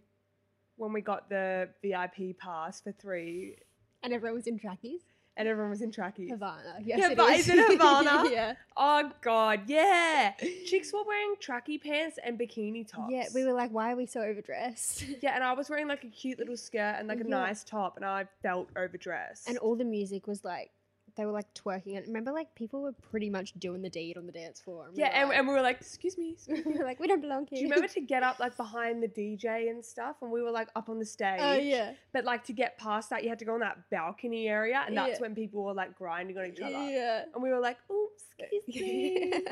[0.77, 3.57] when we got the VIP pass for three
[4.01, 5.01] And everyone was in trackies.
[5.37, 6.31] And everyone was in trackies.
[6.31, 6.75] Havana.
[6.83, 7.47] Yes, Yeah, it but is.
[7.47, 8.29] is it Havana?
[8.31, 8.53] yeah.
[8.75, 9.61] Oh, God.
[9.67, 10.33] Yeah.
[10.65, 13.11] Chicks were wearing tracky pants and bikini tops.
[13.11, 15.05] Yeah, we were like, why are we so overdressed?
[15.21, 17.29] Yeah, and I was wearing like a cute little skirt and like a Yeah.
[17.29, 19.47] nice top, and I felt overdressed.
[19.47, 20.71] and all the music was like,
[21.19, 21.97] they were like twerking.
[21.97, 24.87] And remember, like, people were pretty much doing the deed on the dance floor.
[24.93, 27.19] yeah, and, and we were like, "Excuse me." excuse me." we were like, we don't
[27.19, 27.57] belong here.
[27.57, 30.49] Do you remember to get up like behind the DJ and stuff, and we were
[30.51, 31.39] like up on the stage?
[31.41, 31.91] Oh, yeah.
[32.13, 34.95] But like to get past that, you had to go on that balcony area, and
[34.95, 35.19] that's Yeah.
[35.19, 36.71] when people were like grinding on each other.
[36.71, 37.25] Yeah.
[37.33, 39.43] And we were like, "Oh, excuse me."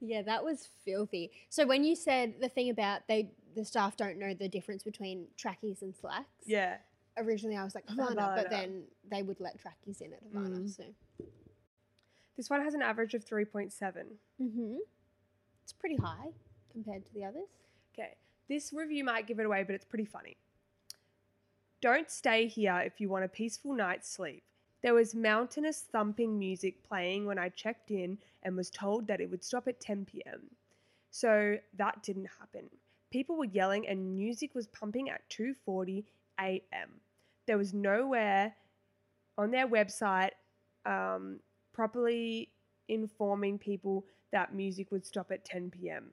[0.00, 1.30] yeah, that was filthy.
[1.50, 5.26] So when you said the thing about they the staff don't know the difference between
[5.36, 6.76] trackies and slacks, yeah.
[7.16, 8.42] Originally I was like Havana, Havana.
[8.42, 10.56] but then they would let trackies in at Havana.
[10.56, 10.76] Mm.
[10.76, 10.84] So
[12.36, 14.06] This one has an average of three point seven.
[14.40, 14.76] mm-hmm.
[15.62, 16.28] it's pretty high
[16.72, 17.48] compared to the others.
[17.94, 18.14] Okay.
[18.48, 20.36] This review might give it away, but it's pretty funny.
[21.80, 24.42] Don't stay here if you want a peaceful night's sleep.
[24.82, 29.30] There was mountainous thumping music playing when I checked in and was told that it
[29.30, 30.42] would stop at 10 pm.
[31.10, 32.68] So that didn't happen.
[33.10, 36.04] People were yelling and music was pumping at 2:40
[36.38, 36.90] a.m.
[37.46, 38.54] There was nowhere
[39.38, 40.30] on their website
[40.84, 41.40] um,
[41.72, 42.50] properly
[42.88, 46.10] informing people that music would stop at 10 p.m.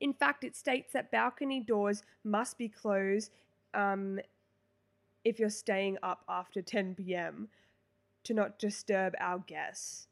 [0.00, 3.30] In fact, it states that balcony doors must be closed
[3.74, 4.20] um,
[5.24, 7.48] if you're staying up after 10 p.m.
[8.24, 10.06] to not disturb our guests.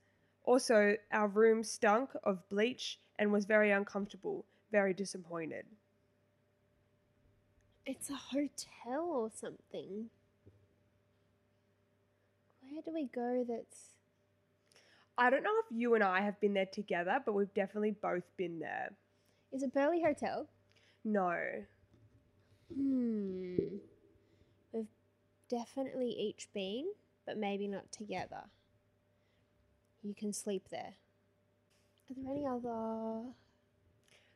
[0.45, 5.67] Also, our room stunk of bleach and was very uncomfortable, very disappointed.
[7.87, 10.11] It's a hotel or something.
[12.61, 13.45] Where do we go?
[13.49, 13.95] That's
[15.19, 18.25] I don't know if you and I have been there together, but we've definitely both
[18.37, 18.91] been there.
[19.53, 20.47] is it Burleigh Hotel?
[21.05, 21.35] No.
[22.75, 23.57] Hmm.
[24.73, 24.87] We've
[25.49, 26.87] definitely each been,
[27.25, 28.43] but maybe not together.
[30.03, 30.95] You can sleep there.
[32.11, 33.23] Are there any other?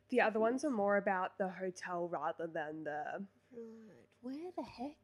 [0.09, 3.23] The other ones are more about the hotel rather than the.
[3.53, 4.07] Right.
[4.21, 4.97] Where the heck?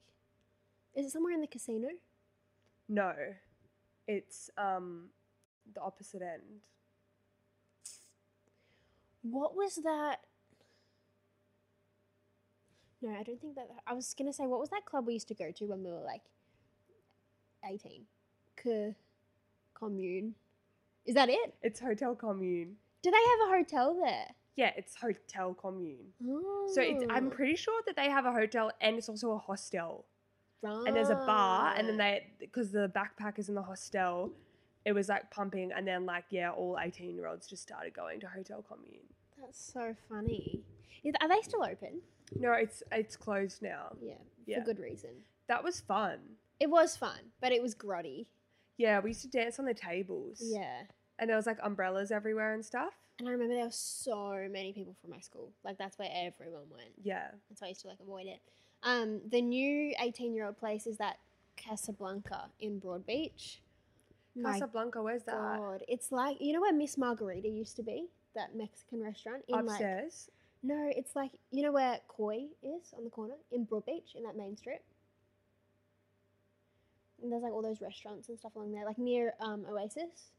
[0.95, 1.89] Is it somewhere in the casino?
[2.87, 3.13] No.
[4.07, 5.09] It's um
[5.73, 6.61] the opposite end.
[9.21, 10.17] What was that?
[13.01, 13.69] No, I don't think that.
[13.85, 15.91] I was gonna say, what was that club we used to go to when we
[15.91, 16.21] were like
[17.65, 18.05] eighteen?
[18.63, 18.95] C-
[19.75, 20.31] Komune.
[21.05, 21.53] Is that it?
[21.61, 22.73] It's Hotel Komune.
[23.03, 24.27] Do they have a hotel there?
[24.57, 26.07] Yeah, it's Hotel Komune.
[26.73, 30.05] So it's I'm pretty sure that they have a hotel and it's also a hostel.
[30.63, 34.33] And there's a bar and then they because the backpackers in the hostel,
[34.83, 38.19] it was like pumping and then like yeah, all 18 year olds just started going
[38.21, 39.05] to Hotel Komune.
[39.39, 40.63] That's so funny.
[41.03, 42.01] Is, are they still open?
[42.35, 43.95] No, it's it's closed now.
[44.01, 44.15] Yeah,
[44.47, 44.59] Yeah.
[44.59, 45.11] for good reason.
[45.47, 46.17] That was fun.
[46.59, 48.25] It was fun, but it was grotty.
[48.77, 50.41] Yeah, we used to dance on the tables.
[50.43, 50.81] Yeah.
[51.19, 52.93] And there was like umbrellas everywhere and stuff.
[53.19, 55.51] And I remember there were so many people from my school.
[55.63, 56.91] Like that's where everyone went.
[57.01, 57.29] Yeah.
[57.49, 58.41] That's why I used to like avoid it.
[58.83, 61.17] Um, the new 18 year old place is that
[61.55, 63.57] Casablanca in Broadbeach.
[64.41, 65.35] Casablanca, where's that?
[65.35, 69.55] God, it's like you know where Miss Margarita used to be, that Mexican restaurant in
[69.55, 70.29] like Upstairs.
[70.61, 74.37] no, it's like you know where Koi is on the corner in Broadbeach in that
[74.37, 74.83] main strip.
[77.21, 80.29] And there's like all those restaurants and stuff along there, like near um, Oasis.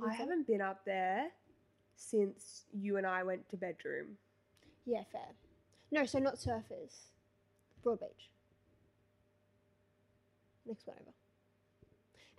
[0.00, 1.28] Shopping I haven't been up there
[1.96, 4.16] since you and I went to bedroom.
[4.86, 5.20] Yeah, fair.
[5.90, 7.06] No, so not Surfers.
[7.84, 8.28] Broadbeach.
[10.66, 11.12] Next one over.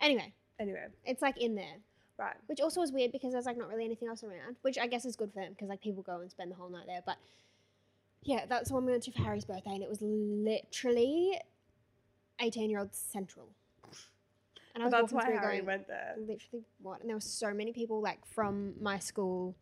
[0.01, 1.77] Anyway, Anyway, it's like in there,
[2.17, 2.35] right.
[2.47, 5.05] which also is weird because there's like not really anything else around, which I guess
[5.05, 7.01] is good for them because like people go and spend the whole night there.
[7.05, 7.17] But
[8.23, 11.39] yeah, that's the one we went to for Harry's birthday, and it was literally
[12.41, 13.47] 18 year old central.
[14.75, 16.15] And I was That's walking why Harry going, went there.
[16.17, 16.99] literally what?
[17.01, 19.55] And there were so many people like from my school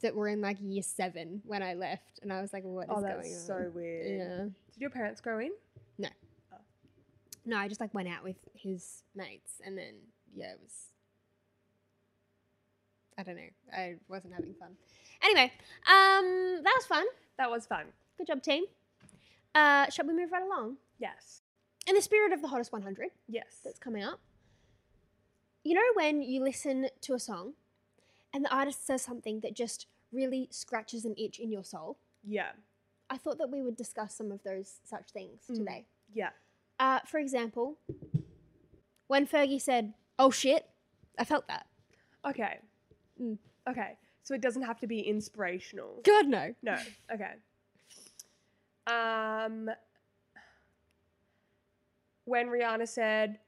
[0.00, 2.88] that were in like year seven when I left, and I was like, "What is
[2.90, 4.06] Oh, going on?" that's so weird.
[4.18, 4.44] Yeah.
[4.72, 5.50] Did your parents go in?
[5.98, 6.08] No,
[7.44, 9.94] No, I just like went out with his mates, and then
[10.34, 10.72] yeah, it was.
[13.18, 13.48] I don't know.
[13.76, 14.70] I wasn't having fun.
[15.22, 15.52] Anyway,
[15.86, 17.04] um, that was fun.
[17.38, 17.84] That was fun.
[18.18, 18.64] Good job, team.
[19.54, 20.76] Uh, shall we move right along?
[20.98, 21.42] Yes.
[21.86, 23.60] In the spirit of the hottest 100 Yes.
[23.64, 24.20] that's coming up,
[25.64, 27.54] you know when you listen to a song,
[28.32, 31.98] and the artist says something that just really scratches an itch in your soul.
[32.24, 32.52] Yeah.
[33.10, 35.56] I thought that we would discuss some of those such things Mm.
[35.56, 35.86] today.
[36.12, 36.30] Yeah.
[36.78, 37.78] Uh, for example,
[39.06, 40.68] when Fergie said, "Oh shit,"
[41.18, 41.66] I felt that.
[42.24, 42.60] Okay.
[43.20, 43.38] Mm.
[43.68, 43.98] Okay.
[44.22, 46.00] So it doesn't have to be inspirational.
[46.04, 46.54] God no.
[46.62, 46.78] No.
[47.10, 47.34] Okay.
[48.86, 49.70] Um
[52.32, 53.38] when Rihanna said,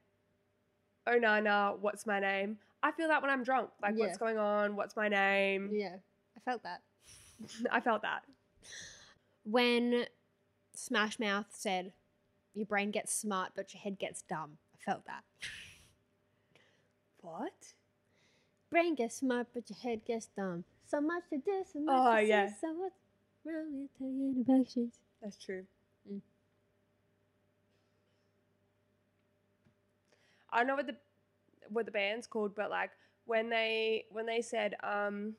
[1.07, 3.71] "Oh Nana, what's my name?" I feel that when I'm drunk.
[3.81, 4.05] Like, Yeah.
[4.05, 4.75] what's going on?
[4.75, 5.71] What's my name?
[5.73, 5.95] Yeah,
[6.37, 6.83] I felt that.
[7.71, 8.23] I felt that.
[9.43, 10.05] When
[10.75, 11.93] Smash Mouth said,
[12.53, 15.23] "Your brain gets smart, but your head gets dumb," I felt that.
[17.21, 17.73] What?
[18.69, 20.63] Brain gets smart, but your head gets dumb.
[20.85, 22.49] So much to do, so much Oh, to yeah.
[22.61, 22.95] So what's
[23.43, 24.67] wrong with the back?
[25.23, 25.65] That's true.
[26.07, 26.21] Mm.
[30.55, 30.95] I don't know what the
[31.69, 32.91] what the band's called, but like
[33.25, 35.35] when they when they said, um,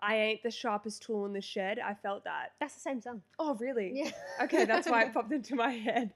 [0.00, 2.52] "I ain't the sharpest tool in the shed," I felt that.
[2.60, 3.22] That's the same song.
[3.38, 3.92] Oh, really?
[3.94, 4.10] Yeah.
[4.44, 6.12] Okay, that's why it popped into my head.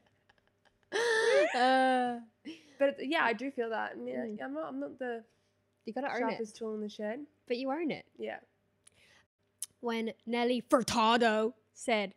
[1.54, 2.18] uh,
[2.78, 3.94] But yeah, I do feel that.
[3.96, 4.42] And yeah, Mm.
[4.42, 4.68] I'm not.
[4.68, 5.22] I'm not the
[5.84, 7.20] you gotta own it, sharpest tool in the shed.
[7.46, 8.06] but you own it.
[8.18, 8.38] Yeah.
[9.80, 12.14] When Nelly Furtado said,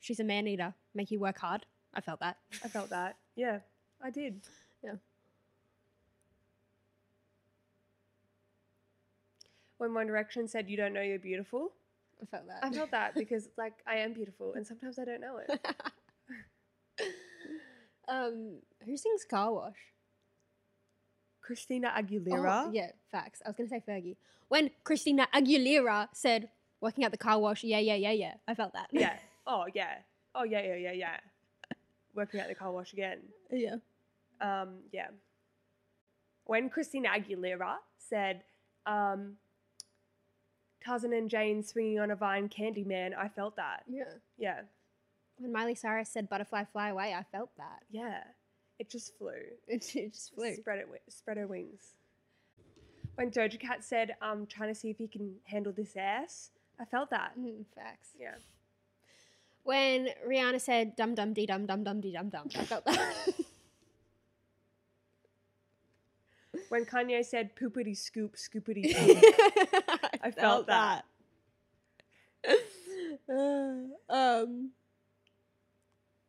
[0.00, 2.38] "She's a man eater, make you work hard," I felt that.
[2.64, 3.16] I felt that.
[3.36, 3.60] Yeah,
[4.02, 4.40] I did.
[4.86, 4.92] Yeah.
[9.78, 11.72] When One Direction said, "You don't know you're beautiful,"
[12.22, 12.60] I felt that.
[12.62, 15.60] I felt that because like I am beautiful, and sometimes I don't know it.
[18.08, 19.74] um, who sings Car Wash?
[21.42, 22.66] Christina Aguilera.
[22.66, 23.42] Oh, yeah, facts.
[23.44, 24.16] I was gonna say Fergie.
[24.48, 26.48] When Christina Aguilera said,
[26.80, 28.88] "Working at the car wash," yeah, yeah, yeah, yeah, I felt that.
[28.92, 29.16] yeah.
[29.48, 29.98] Oh yeah.
[30.34, 31.16] Oh yeah, yeah, yeah, yeah.
[32.16, 33.20] Working at the car wash again.
[33.52, 33.76] yeah.
[34.40, 35.08] Um, yeah.
[36.44, 38.42] When Christina Aguilera said,
[38.86, 39.36] um,
[40.84, 43.82] Tarzan and Jane swinging on a vine, Candyman, I felt that.
[43.88, 44.04] Yeah.
[44.38, 44.60] Yeah.
[45.38, 47.82] When Miley Cyrus said "Butterfly Fly Away," I felt that.
[47.90, 48.22] Yeah.
[48.78, 49.32] It just flew.
[49.66, 50.54] It, it just flew.
[50.54, 51.96] Spread it, spread her wings.
[53.16, 56.84] When Doja Cat said, "I'm trying to see if he can handle this ass," I
[56.84, 57.32] felt that.
[57.38, 58.10] Mm, facts.
[58.18, 58.34] Yeah.
[59.64, 63.34] When Rihanna said "dum dum dee dum dum dum dee dum dum," I felt that.
[66.68, 69.18] When Kanye said, "Poopity scoop, scoopity poop,"
[70.22, 71.04] I felt that.
[74.08, 74.70] um,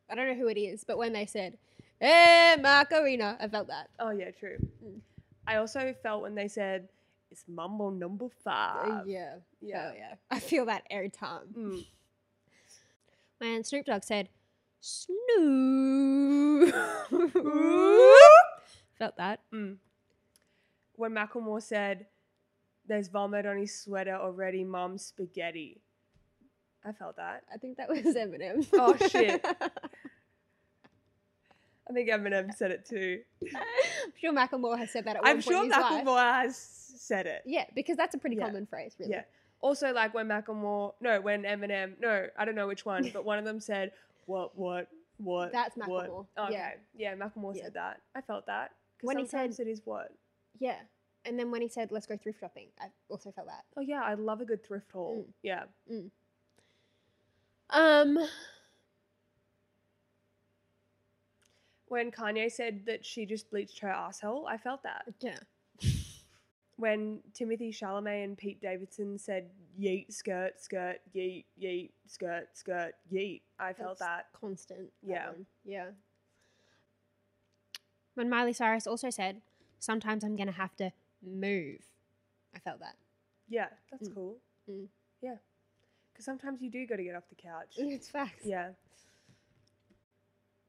[0.09, 1.57] I don't know who it is, but when they said,
[1.99, 3.89] "Hey, Macarena," I felt that.
[3.99, 4.57] Oh yeah, true.
[4.83, 4.99] Mm.
[5.47, 6.89] I also felt when they said,
[7.31, 9.07] "It's Mambo number Uh, five.
[9.07, 9.91] yeah, yeah.
[9.91, 10.15] yeah, yeah.
[10.31, 11.47] I feel that every time.
[11.57, 11.85] Mm.
[13.39, 14.29] When Snoop Dogg said,
[14.81, 16.73] "Snoop,"
[18.97, 19.41] felt that.
[19.53, 19.77] Mm.
[20.97, 22.07] When Macklemore said,
[22.87, 25.79] "There's vomit on his sweater already, Mom spaghetti,"
[26.83, 27.43] I felt that.
[27.53, 28.67] I think that was Eminem.
[28.73, 29.45] Oh, shit.
[31.89, 33.21] I think Eminem said it too.
[33.43, 36.03] I'm sure Macklemore has said that at one I'm point sure in his life.
[36.05, 37.43] Macklemore has said it.
[37.45, 38.47] Yeah, because that's a pretty Yeah.
[38.47, 39.11] common phrase, really.
[39.11, 39.23] Yeah.
[39.61, 43.39] Also, like when Macklemore, no, when Eminem, no, I don't know which one, but one
[43.39, 43.93] of them said,
[44.25, 46.71] "What, what, what?" That's what?" Macklemore, Okay, yeah.
[46.95, 47.63] yeah, Macklemore Yeah.
[47.63, 48.01] said that.
[48.15, 48.71] I felt that.
[48.99, 50.11] 'Cause When he said- it is what.
[50.59, 50.77] Yeah.
[51.25, 53.65] And then when he said, let's go thrift shopping, I also felt that.
[53.77, 55.25] Oh yeah, I love a good thrift haul.
[55.27, 55.33] Mm.
[55.43, 55.63] Yeah.
[57.69, 58.17] Um,
[61.89, 65.05] When Kanye said that she just bleached her asshole, I felt that.
[65.21, 65.37] Yeah.
[66.79, 69.49] When Timothée Chalamet and Pete Davidson said
[69.81, 74.25] yeet, skirt, skirt, yeet, yeet, skirt, skirt, yeet, I felt That's that.
[74.39, 74.91] constant.
[75.01, 75.27] that Yeah.
[75.29, 75.45] one.
[75.65, 75.85] Yeah.
[78.13, 79.41] When Miley Cyrus also said,
[79.79, 81.81] "Sometimes I'm gonna have to move,"
[82.55, 82.95] I felt that.
[83.49, 84.13] Yeah, that's Mm.
[84.13, 84.37] cool.
[84.69, 84.87] Mm.
[85.21, 85.37] Yeah.
[86.11, 87.75] Because sometimes you do got to get off the couch.
[87.77, 88.45] It's facts.
[88.45, 88.73] yeah.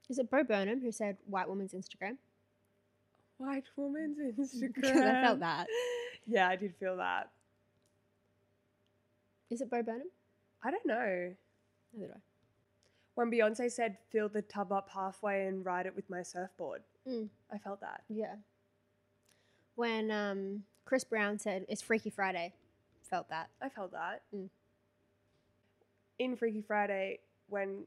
[0.09, 2.18] Is it Bo Burnham who said "white woman's Instagram"?
[3.38, 4.96] White woman's Instagram.
[5.06, 5.66] I felt that.
[6.26, 7.30] Yeah, I did feel that.
[9.50, 10.11] Is it Bo Burnham?
[10.62, 11.34] I don't know.
[11.92, 12.20] Neither do I.
[13.14, 17.28] When Beyonce said, fill the tub up halfway and ride it with my surfboard, Mm.
[17.50, 18.04] I felt that.
[18.09, 18.36] Yeah.
[19.79, 22.53] When um, Chris Brown said it's Freaky Friday,
[23.09, 23.49] felt that.
[23.62, 24.22] I felt that.
[24.35, 24.49] Mm.
[26.18, 27.85] In Freaky Friday, when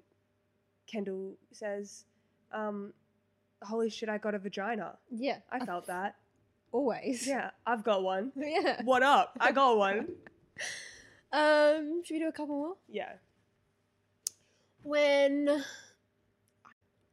[0.88, 2.06] Kendall says,
[2.54, 2.94] um,
[3.62, 4.94] holy shit, I got a vagina.
[5.10, 5.40] Yeah.
[5.52, 6.16] I felt that.
[6.72, 7.28] Always.
[7.28, 8.32] Yeah, I've got one.
[8.38, 8.82] yeah.
[8.84, 9.36] What up?
[9.38, 10.08] I got one.
[11.34, 12.76] Um, should we do a couple more?
[12.90, 13.14] Yeah.
[14.84, 15.64] When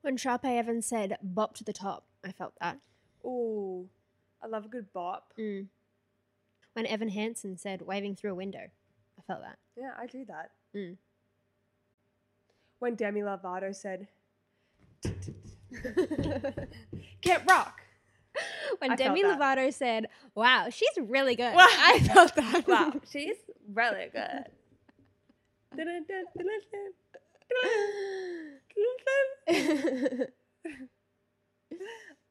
[0.01, 2.79] when Sharpay Evans said "bop to the top," I felt that.
[3.25, 3.89] Ooh,
[4.43, 5.33] I love a good bop.
[5.39, 5.67] Mm.
[6.75, 8.71] When Evan Hansen said "waving through a window,"
[9.19, 9.59] I felt that.
[9.77, 10.51] Yeah, I do that.
[10.75, 10.97] Mm.
[12.79, 14.09] When Demi Lovato said,
[17.23, 17.83] "Can't rock."
[18.79, 19.23] when I Demi.
[19.23, 21.67] Lovato said, "Wow, she's really good," Wow.
[21.71, 22.67] I felt that.
[22.69, 23.37] Wow, she's
[23.73, 24.47] really good.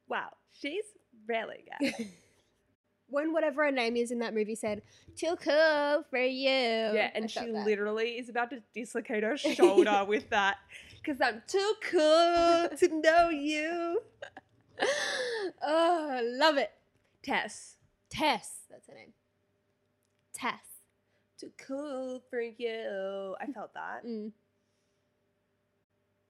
[0.08, 0.84] Wow, she's
[1.28, 2.08] really good.
[3.10, 4.82] when whatever her name is in that movie said,
[5.16, 7.66] "Too cool for you." Yeah, and she that.
[7.66, 10.58] literally is about to dislocate her shoulder with that.
[11.02, 14.02] Because I'm too cool to know you.
[15.62, 16.72] oh, love it.
[17.24, 17.78] Tess.
[18.10, 19.14] Tess, that's her name.
[20.34, 20.54] Tess.
[21.40, 23.36] Too cool for you.
[23.40, 24.06] I felt that.
[24.06, 24.32] Mm.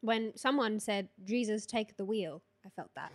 [0.01, 3.11] When someone said, "Jesus, take the wheel," I felt that.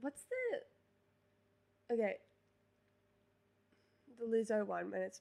[0.00, 0.60] What's the.
[1.92, 2.16] Okay.
[4.18, 5.20] The Lizzo one, when it's.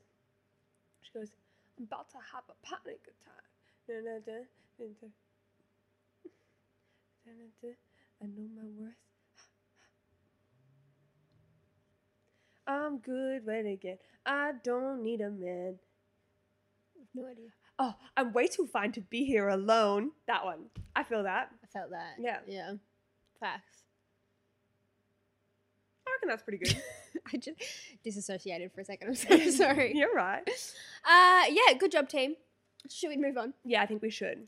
[1.02, 1.32] She goes,
[1.78, 3.44] I'm about to have a panic attack.
[3.88, 4.44] Da, da, da.
[8.22, 8.94] I know my worth.
[12.68, 13.98] I'm good when again.
[14.26, 15.78] I don't need a man.
[17.14, 17.50] No idea.
[17.78, 20.12] Oh, I'm way too fine to be here alone.
[20.28, 20.70] That one.
[20.96, 21.50] I feel that.
[21.64, 22.16] I felt that.
[22.20, 22.40] Yeah.
[22.48, 22.74] Yeah.
[23.40, 23.85] Facts.
[26.08, 26.82] I reckon that's pretty good.
[27.34, 27.58] I just
[28.04, 29.10] disassociated for a second.
[29.10, 29.94] I'm so sorry.
[29.96, 30.48] You're right.
[31.04, 31.74] Uh, yeah.
[31.78, 32.36] Good job, team.
[32.90, 33.54] Should we move on?
[33.64, 34.48] Yeah, I think we should.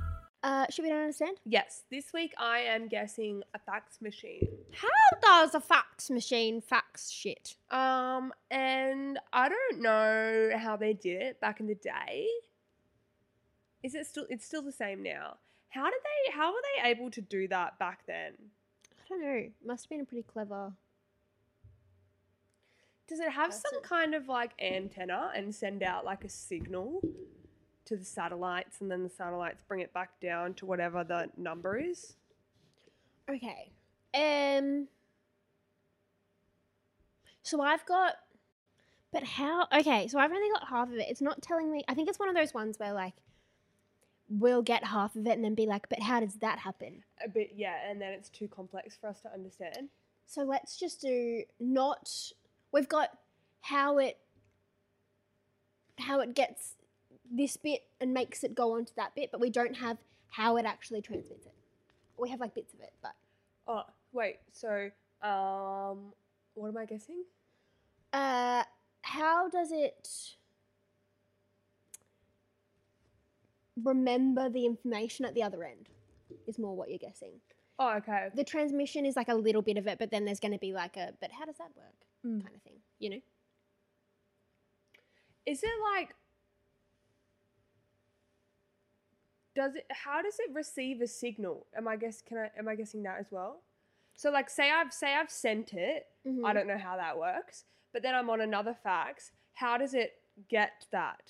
[0.43, 1.37] Uh, should we don't understand?
[1.45, 4.47] Yes, this week I am guessing a fax machine.
[4.71, 4.87] How
[5.21, 7.55] does a fax machine fax shit?
[7.69, 12.25] Um, and I don't know how they did it back in the day.
[13.83, 14.25] Is it still?
[14.29, 15.37] It's still the same now.
[15.69, 16.31] How did they?
[16.35, 18.33] How were they able to do that back then?
[18.99, 19.43] I don't know.
[19.65, 20.73] Must have been pretty clever.
[23.07, 23.83] Does it have some Person.
[23.83, 27.01] kind of like antenna and send out like a signal
[27.91, 31.77] to the satellites, and then the satellites bring it back down to whatever the number
[31.77, 32.13] is?
[33.29, 33.71] Okay.
[34.13, 34.87] Um.
[37.43, 38.15] So I've got.
[39.11, 39.67] But how?
[39.77, 41.07] Okay, so I've only got half of it.
[41.09, 41.83] It's not telling me.
[41.89, 43.15] I think it's one of those ones where like,
[44.29, 47.03] we'll get half of it and then be like, but how does that happen?
[47.23, 49.89] A bit, yeah, and then it's too complex for us to understand.
[50.27, 52.09] So let's just do not.
[52.71, 53.09] We've got
[53.59, 54.17] how it.
[55.97, 56.75] How it gets
[57.33, 59.97] this bit and makes it go on to that bit, but we don't have
[60.29, 61.53] how it actually transmits it.
[62.17, 63.13] We have like bits of it, but
[63.67, 64.37] Oh, wait.
[64.51, 64.89] So,
[65.21, 66.13] um,
[66.55, 67.23] what am I guessing?
[68.13, 68.63] uh,
[69.03, 70.07] how does it
[73.81, 75.89] remember the information at the other end?
[76.47, 77.33] Is more what you're guessing.
[77.79, 78.29] Oh, okay.
[78.35, 80.73] The transmission is like a little bit of it, but then there's going to be
[80.73, 81.95] like a, but how does that work?
[82.25, 82.43] Mm.
[82.43, 83.19] Kind of thing, you know?
[85.45, 86.13] Is it like
[89.61, 89.85] does it?
[89.91, 91.65] How does it receive a signal?
[91.77, 92.21] Am I guess?
[92.21, 92.49] Can I?
[92.57, 93.61] Am I guessing that as well?
[94.15, 96.07] So like, say I've say I've sent it.
[96.25, 96.53] I Mhm.
[96.53, 99.31] don't know how that works, but then I'm on another fax.
[99.53, 101.21] How does it get that?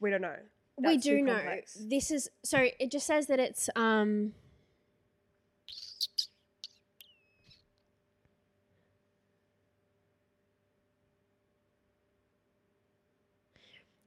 [0.00, 0.38] We don't know.
[0.78, 4.32] we That's too do know this is so it just says that it's um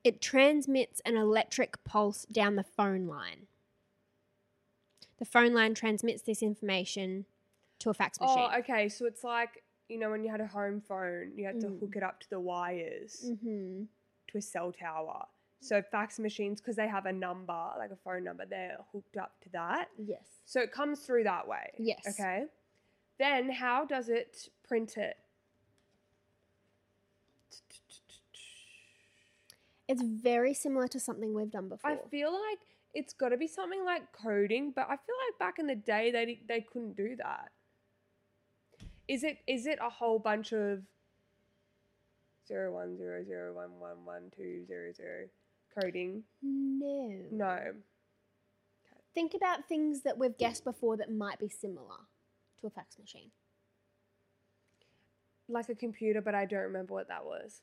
[0.03, 3.47] it transmits an electric pulse down the phone line
[5.17, 7.25] the phone line transmits this information
[7.79, 8.89] to a fax machine Oh, okay.
[8.89, 11.79] So it's like you know when you had a home phone, you had to Mm.
[11.79, 13.83] hook it up to the wires mm-hmm.
[14.27, 15.27] to a cell tower.
[15.61, 19.39] So fax machines, because they have a number, like a phone number, they're hooked up
[19.41, 19.89] to that.
[19.97, 21.71] yes So it comes through that way.
[21.77, 22.03] Yes.
[22.07, 22.45] Okay.
[23.17, 25.17] Then how does it print it?
[29.87, 32.59] it's very similar to something we've done before I feel like
[32.95, 36.11] it's got to be something like coding, but I feel like back in the day
[36.11, 37.51] they they couldn't do that.
[39.07, 40.79] Is it is it a whole bunch of
[42.47, 45.25] zero one zero zero one one one two zero zero
[45.79, 46.23] coding?
[46.41, 47.59] no No.
[49.13, 51.99] Think about things that we've guessed before that might be similar
[52.59, 53.31] to a fax machine.
[55.47, 57.61] Like a computer, but I don't remember what that was.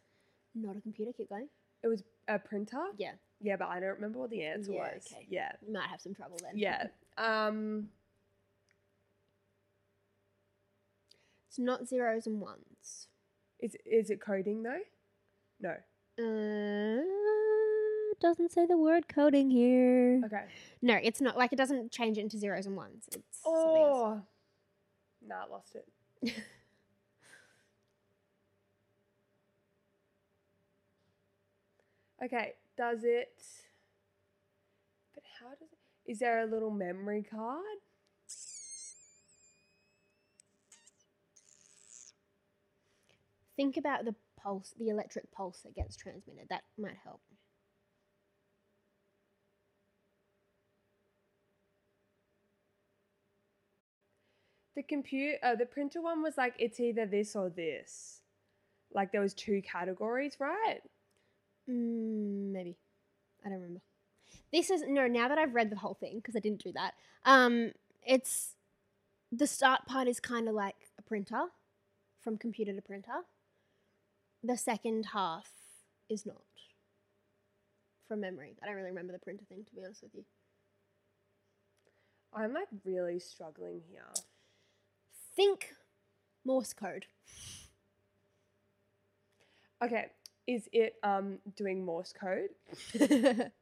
[0.55, 1.49] Not a computer, keep going.
[1.83, 2.85] It was a printer.
[2.97, 3.13] Yeah,
[3.43, 5.09] Yeah, but I don't remember what the answer Yeah, was.
[5.13, 5.27] okay.
[5.29, 5.53] Yeah.
[5.67, 6.57] you might have some trouble then.
[6.57, 6.87] Yeah.
[7.19, 7.89] Um.
[11.49, 13.09] It's not zeros and ones.
[13.61, 14.81] Is is it coding though?
[15.61, 15.77] No.
[16.19, 17.03] Uh,
[18.21, 20.21] doesn't say the word coding here.
[20.25, 20.45] Okay.
[20.81, 21.37] No, it's not.
[21.37, 23.05] Like, it doesn't change it into zeros and ones.
[23.13, 23.99] It's something else.
[23.99, 24.23] Oh.
[25.27, 26.35] Nah, I lost it.
[32.25, 32.55] okay.
[32.83, 33.45] Does it?
[35.15, 36.11] But how does it?
[36.11, 37.63] Is there a little memory card?
[43.55, 46.49] Think about the pulse, the electric pulse that gets transmitted.
[46.51, 47.21] That might help.
[54.75, 58.23] The computer, uh, the printer one was like it's either this or this.
[58.93, 60.81] Like there was two categories, right?
[61.69, 62.77] Mm, maybe.
[63.45, 63.81] I don't remember.
[64.53, 65.07] This is no.
[65.07, 66.95] Now that I've read the whole thing, because I didn't do that.
[67.25, 67.73] Um,
[68.07, 68.55] it's
[69.31, 71.47] the start part is kind of like a printer,
[72.21, 73.25] from computer to printer.
[74.43, 75.49] The second half
[76.09, 76.43] is not.
[78.09, 80.25] From memory, I don't really remember the printer thing to be honest with you.
[82.35, 84.03] I'm like really struggling here.
[85.35, 85.75] Think
[86.45, 87.07] Morse code.
[89.83, 90.07] Okay,
[90.47, 92.51] is it um doing Morse code?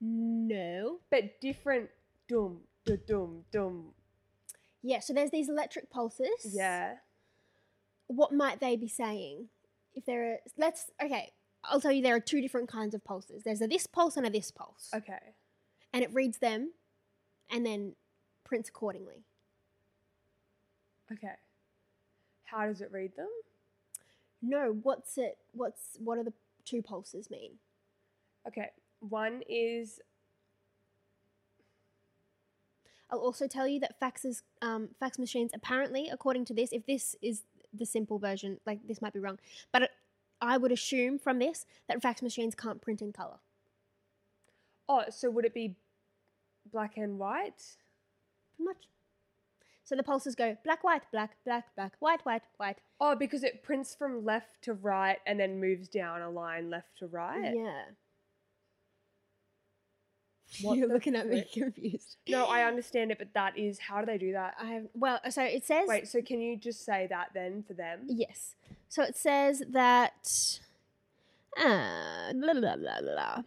[0.00, 0.98] no.
[1.10, 1.90] But different
[2.28, 3.86] dum da dum dum.
[4.82, 5.00] Yeah.
[5.00, 6.46] So there's these electric pulses.
[6.52, 6.94] Yeah.
[8.06, 9.48] what might they be saying?
[9.94, 11.32] If there are, let's, okay,
[11.64, 13.42] I'll tell you there are two different kinds of pulses.
[13.44, 14.90] There's a this pulse and a this pulse.
[14.94, 15.34] Okay.
[15.92, 16.72] And it reads them
[17.50, 17.94] and then
[18.44, 19.24] prints accordingly.
[21.12, 21.34] Okay.
[22.44, 23.28] How does it read them?
[24.40, 26.32] No, what's it, what's, what are the
[26.64, 27.52] two pulses mean?
[28.46, 28.70] Okay.
[29.00, 30.00] One is
[33.10, 37.16] I'll also tell you that faxes, um, fax machines, apparently, according to this, if this
[37.22, 39.38] is the simple version, like this might be wrong,
[39.72, 39.90] but it,
[40.40, 43.38] I would assume from this that fax machines can't print in color.
[44.88, 45.74] oh, so would it be
[46.70, 47.76] black and white?
[48.56, 48.88] Pretty much.
[49.88, 52.76] So the pulses go black, white, black, black, black, white, white, white.
[53.00, 56.98] Oh, because it prints from left to right and then moves down a line left
[56.98, 57.54] to right.
[57.56, 57.84] Yeah.
[60.60, 62.18] What You're looking at me confused.
[62.28, 64.56] No, I understand it, but that is how do they do that?
[64.60, 67.72] I have well, so it says Wait, so can you just say that then for
[67.72, 68.00] them?
[68.08, 68.56] yes.
[68.90, 70.60] So it says that
[71.56, 73.42] uh, blah, blah, blah, blah.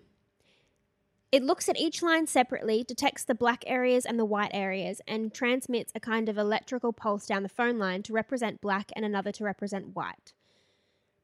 [1.32, 5.34] It looks at each line separately, detects the black areas and the white areas, and
[5.34, 9.32] transmits a kind of electrical pulse down the phone line to represent black and another
[9.32, 10.34] to represent white.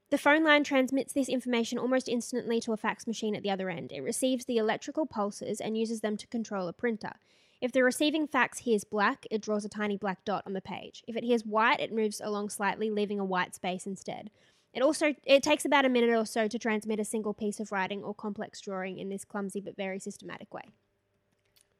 [0.10, 3.70] The phone line transmits this information almost instantly to a fax machine at the other
[3.70, 3.92] end.
[3.92, 7.16] It receives the electrical pulses and uses them to control a printer.
[7.60, 11.04] If the receiving fax hears black, it draws a tiny black dot on the page.
[11.06, 14.30] If it hears white, it moves along slightly, leaving a white space instead.
[14.74, 17.72] It also it takes about a minute or so to transmit a single piece of
[17.72, 20.64] writing or complex drawing in this clumsy but very systematic way.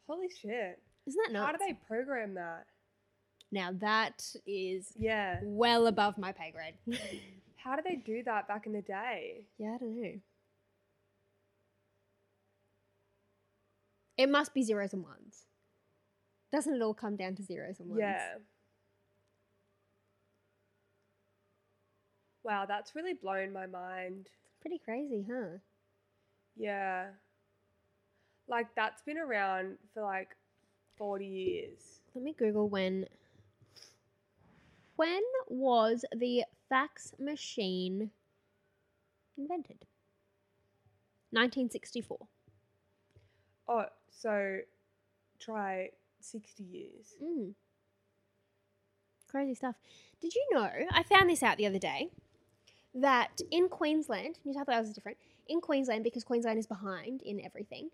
[0.08, 0.82] Holy shit.
[1.06, 1.46] Isn't that nice?
[1.46, 2.66] How do they program that?
[3.52, 5.40] Now that is Yeah.
[5.44, 6.76] well above my pay grade.
[7.56, 9.44] How do they do that back in the day?
[9.58, 10.14] yeah, I don't know.
[14.18, 15.46] It must be zeros and ones.
[16.52, 18.00] Doesn't it all come down to zeros and ones?
[18.00, 18.36] Yeah.
[22.48, 24.30] Wow, that's really blown my mind.
[24.62, 25.58] Pretty crazy, huh?
[26.56, 27.08] Yeah.
[28.48, 30.30] Like that's been around for like
[30.98, 32.00] 40 years.
[32.16, 33.06] Let me Google when.
[34.96, 38.12] When was the fax machine
[39.38, 39.84] invented?
[41.32, 42.18] 1964.
[43.68, 44.60] Oh, so
[45.38, 45.90] try
[46.22, 47.18] 60 years.
[47.22, 47.56] Mm.
[49.30, 49.76] Crazy stuff.
[50.22, 50.70] Did you know?
[50.94, 52.10] I found this out the other day
[53.02, 55.18] that in Queensland, New South Wales is different.
[55.48, 57.90] In Queensland, because Queensland is behind in everything,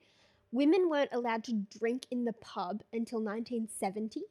[0.51, 4.21] women weren't allowed to drink in the pub until 1970.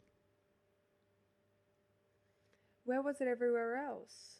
[2.85, 4.39] Where was it everywhere else?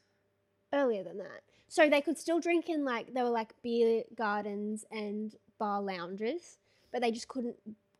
[0.73, 1.43] Earlier than that.
[1.69, 6.59] So they could still drink in like, there were like beer gardens and bar lounges,
[6.93, 7.57] but they just couldn't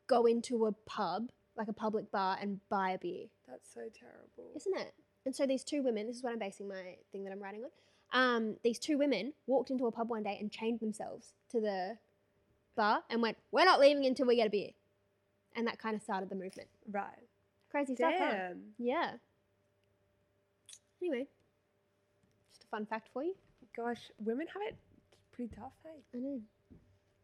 [0.07, 3.27] go into a pub, like a public bar, and buy a beer.
[3.49, 4.53] That's so terrible.
[4.57, 4.95] isn't it?
[5.25, 7.63] And so these two women, this is what I'm basing my thing that I'm writing
[7.63, 7.71] on.
[8.13, 11.99] Um, these two women walked into a pub one day and chained themselves to the
[12.77, 14.71] bar and went, "We're not leaving until we get a beer,"
[15.55, 16.69] and that kind of started the movement.
[16.91, 17.29] Right.
[17.71, 18.55] Crazy stuff, huh?
[18.79, 19.17] Yeah.
[21.01, 21.27] Anyway,
[22.53, 23.35] just a fun fact for you.
[23.75, 24.77] Gosh, women have it
[25.33, 26.03] pretty tough, hey?
[26.15, 26.41] I know.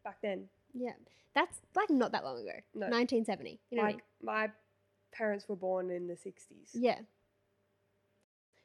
[0.03, 0.49] Back then.
[0.73, 0.95] Yeah,
[1.35, 2.59] that's like not that long ago.
[2.75, 2.89] No.
[2.89, 3.61] 1970.
[3.71, 4.51] You know what I like my
[5.13, 6.71] parents were born in the 60s.
[6.73, 7.01] Yeah.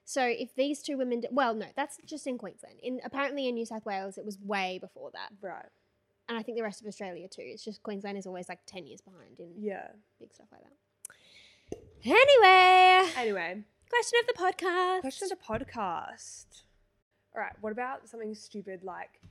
[0.06, 2.76] So if these two women, did, well, no, that's just in Queensland.
[2.84, 5.30] In apparently in New South Wales, it was way before that.
[5.42, 5.66] Right.
[6.30, 7.42] and I think the rest of Australia too.
[7.46, 9.88] It's just Queensland is always like 10 years behind in Yeah.
[10.20, 11.78] big stuff like that.
[12.06, 15.02] Anyway, Anyway, question of the podcast.
[15.02, 16.64] question of the podcast.
[17.36, 19.22] All right, what about something stupid like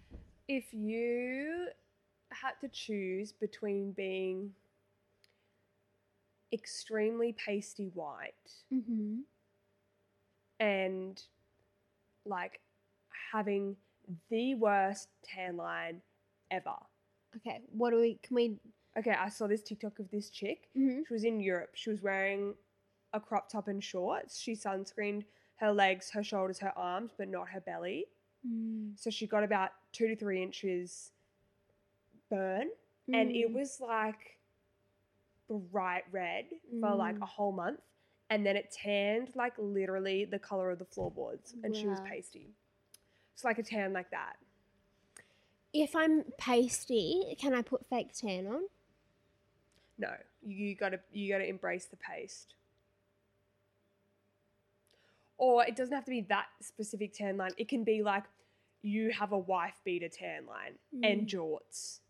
[0.49, 1.69] if you
[2.31, 4.55] had to choose between being
[6.53, 8.35] extremely pasty white
[8.73, 9.21] Mm-hmm.
[10.63, 11.21] And
[12.25, 12.61] like
[13.33, 13.77] having
[14.31, 16.01] the worst tan line
[16.53, 16.75] ever.
[17.37, 18.57] Okay, what do we, can we,
[18.95, 20.69] Okay, I saw this TikTok of this chick.
[20.77, 21.07] Mhm.
[21.09, 21.71] She was in Europe.
[21.73, 22.55] She was wearing
[23.15, 24.39] a crop top and shorts.
[24.39, 25.25] She sunscreened
[25.57, 28.07] her legs, her shoulders, her arms, but not her belly.
[28.97, 31.13] So she got about two to three inches
[32.29, 32.69] burn.
[33.15, 33.55] And it Mm.
[33.55, 34.39] was like
[35.49, 36.47] bright red
[36.81, 37.23] for like Mm.
[37.23, 37.81] a whole month.
[38.33, 41.55] And then it tanned like literally the color of the floorboards.
[41.63, 42.07] And she was Wow.
[42.09, 42.55] pasty.
[43.35, 44.37] It's like a tan like that.
[45.75, 48.63] if I'm pasty, can I put fake tan on?
[49.99, 50.11] No,
[50.43, 52.55] you gotta you gotta embrace the paste.
[55.39, 57.53] Or it doesn't have to be that specific tan line.
[57.57, 58.25] It can be like
[58.83, 61.31] you have a wife beater tan line and Mm.
[61.31, 62.01] jorts.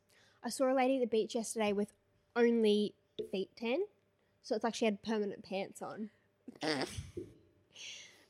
[0.42, 1.92] I saw a lady at the beach yesterday with
[2.36, 2.94] only
[3.30, 3.84] feet tan.
[4.42, 6.10] So it's like she had permanent pants on.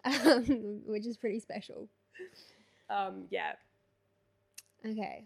[0.05, 1.89] um, which is pretty special.
[2.91, 3.53] Um, yeah.
[4.85, 5.25] Okay.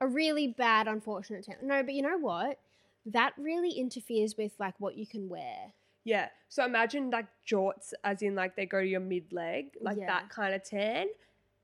[0.00, 1.56] A really bad, unfortunate town.
[1.62, 2.58] No, but you know what?
[3.06, 5.72] That really interferes with like what you can wear.
[6.04, 6.28] Yeah.
[6.48, 10.06] So imagine like jorts as in like they go to your mid leg, like Yeah.
[10.06, 11.06] that kind of tan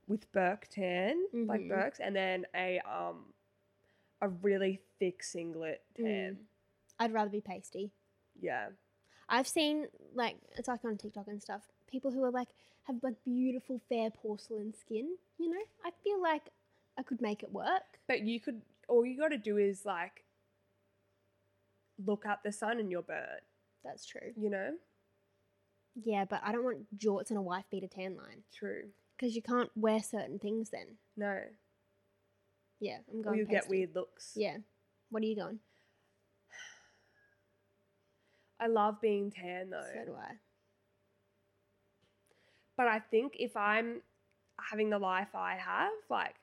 [0.07, 1.69] with Burke tan, like Mhm.
[1.69, 3.33] Burke's, and then a um
[4.21, 6.05] a really thick singlet tan.
[6.35, 6.37] Mm.
[6.99, 7.91] I'd rather be pasty.
[8.41, 8.69] Yeah.
[9.29, 11.63] I've seen like it's like on TikTok and stuff.
[11.91, 12.49] People who are like
[12.85, 15.17] have like beautiful fair porcelain skin.
[15.39, 16.51] You know, I feel like
[16.99, 17.83] I could make it work.
[18.07, 20.25] But you could all you gotta do is like
[22.05, 23.43] look at the sun and you're burnt,
[23.85, 24.33] That's true.
[24.37, 24.73] you know?
[26.05, 28.89] Yeah, but I don't want jorts and a wife beater tan line True.
[29.17, 30.97] because you can't wear certain things then.
[31.17, 31.39] No.
[32.81, 33.39] Yeah, I'm Or going.
[33.39, 34.33] you get weird looks.
[34.35, 34.57] Yeah.
[35.11, 35.61] What are you going?
[38.65, 39.83] I love being tan though.
[39.93, 40.33] So do I.
[42.79, 44.01] But I think if I'm
[44.59, 46.35] having the life I have, like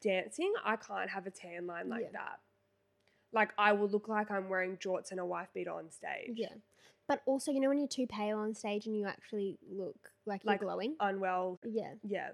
[0.00, 2.12] dancing, I can't have a tan line like Yeah.
[2.12, 2.38] that.
[3.32, 6.34] Like I will look like I'm wearing jorts and a wife beater on stage.
[6.36, 6.54] Yeah.
[7.08, 10.42] But also, you know, when you're too pale on stage and you actually look like
[10.44, 10.94] you're glowing.
[11.00, 11.58] Unwell.
[11.64, 11.94] Yeah.
[12.04, 12.30] Yeah.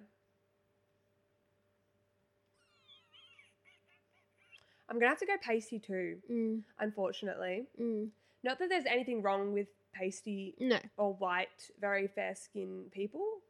[4.89, 7.67] I'm gonna have to go pasty too, Mm, unfortunately.
[7.81, 8.11] mm.
[8.45, 10.79] Not that there's anything wrong with pasty No.
[10.97, 13.41] or white, very fair skinned people.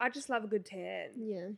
[0.00, 1.10] I just love a good tan.
[1.16, 1.48] Yeah.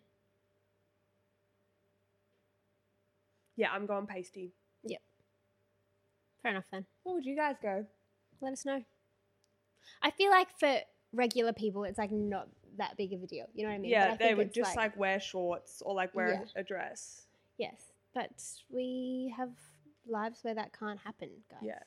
[3.57, 4.53] Yeah, I'm going pasty.
[4.85, 5.01] Yep.
[6.43, 6.87] Fair enough then.
[7.03, 7.85] What would you guys go?
[8.41, 8.83] Let us know.
[10.03, 10.79] I feel like for
[11.13, 13.47] regular people, it's like not that big of a deal.
[13.53, 13.91] You know what I mean?
[13.91, 16.61] Yeah, I they think would just like, wear shorts or like wear Yeah.
[16.61, 17.27] a dress.
[17.59, 18.31] yes, but
[18.71, 19.51] we have
[20.07, 21.61] lives where that can't happen, guys.
[21.63, 21.79] Yeah.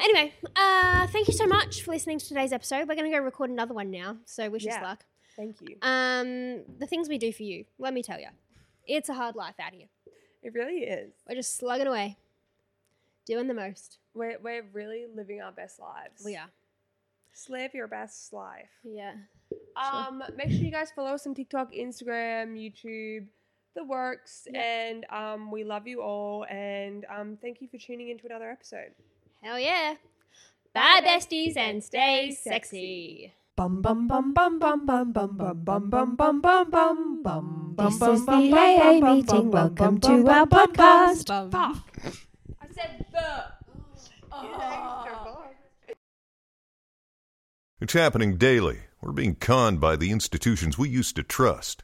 [0.00, 2.88] Anyway, uh, thank you so much for listening to today's episode.
[2.88, 5.04] We're going to go record another one now, so wish us luck.
[5.36, 5.76] Thank you.
[5.82, 8.28] Um, the things we do for you, let me tell you,
[8.86, 9.88] it's a hard life out here.
[10.42, 11.12] It really is.
[11.28, 12.16] We're just slugging away,
[13.26, 13.98] doing the most.
[14.14, 16.22] We're, we're really living our best lives.
[16.24, 16.50] We are.
[17.32, 18.68] Just live your best life.
[18.84, 19.14] Yeah.
[19.76, 23.26] Um, make sure you guys follow us on TikTok, Instagram, YouTube,
[23.74, 26.44] the works, and um, we love you all.
[26.44, 28.92] And um, thank you for tuning into another episode.
[29.44, 29.96] Hell yeah.
[30.72, 33.34] Bye, besties, and stay sexy.
[33.54, 37.98] Bum bum bum bum bum bum bum bum bum bum bum bum bum bum This
[37.98, 39.26] bum is bum the bum AA bum bum meeting.
[39.26, 41.26] bum Welcome bum to bum our bum podcast.
[41.26, 41.50] bum.
[41.50, 41.76] Fuck.
[42.62, 43.44] I said the.
[47.82, 48.78] It's happening daily.
[49.02, 51.83] We're being conned by the institutions we used to trust.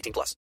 [0.00, 0.40] 18 plus.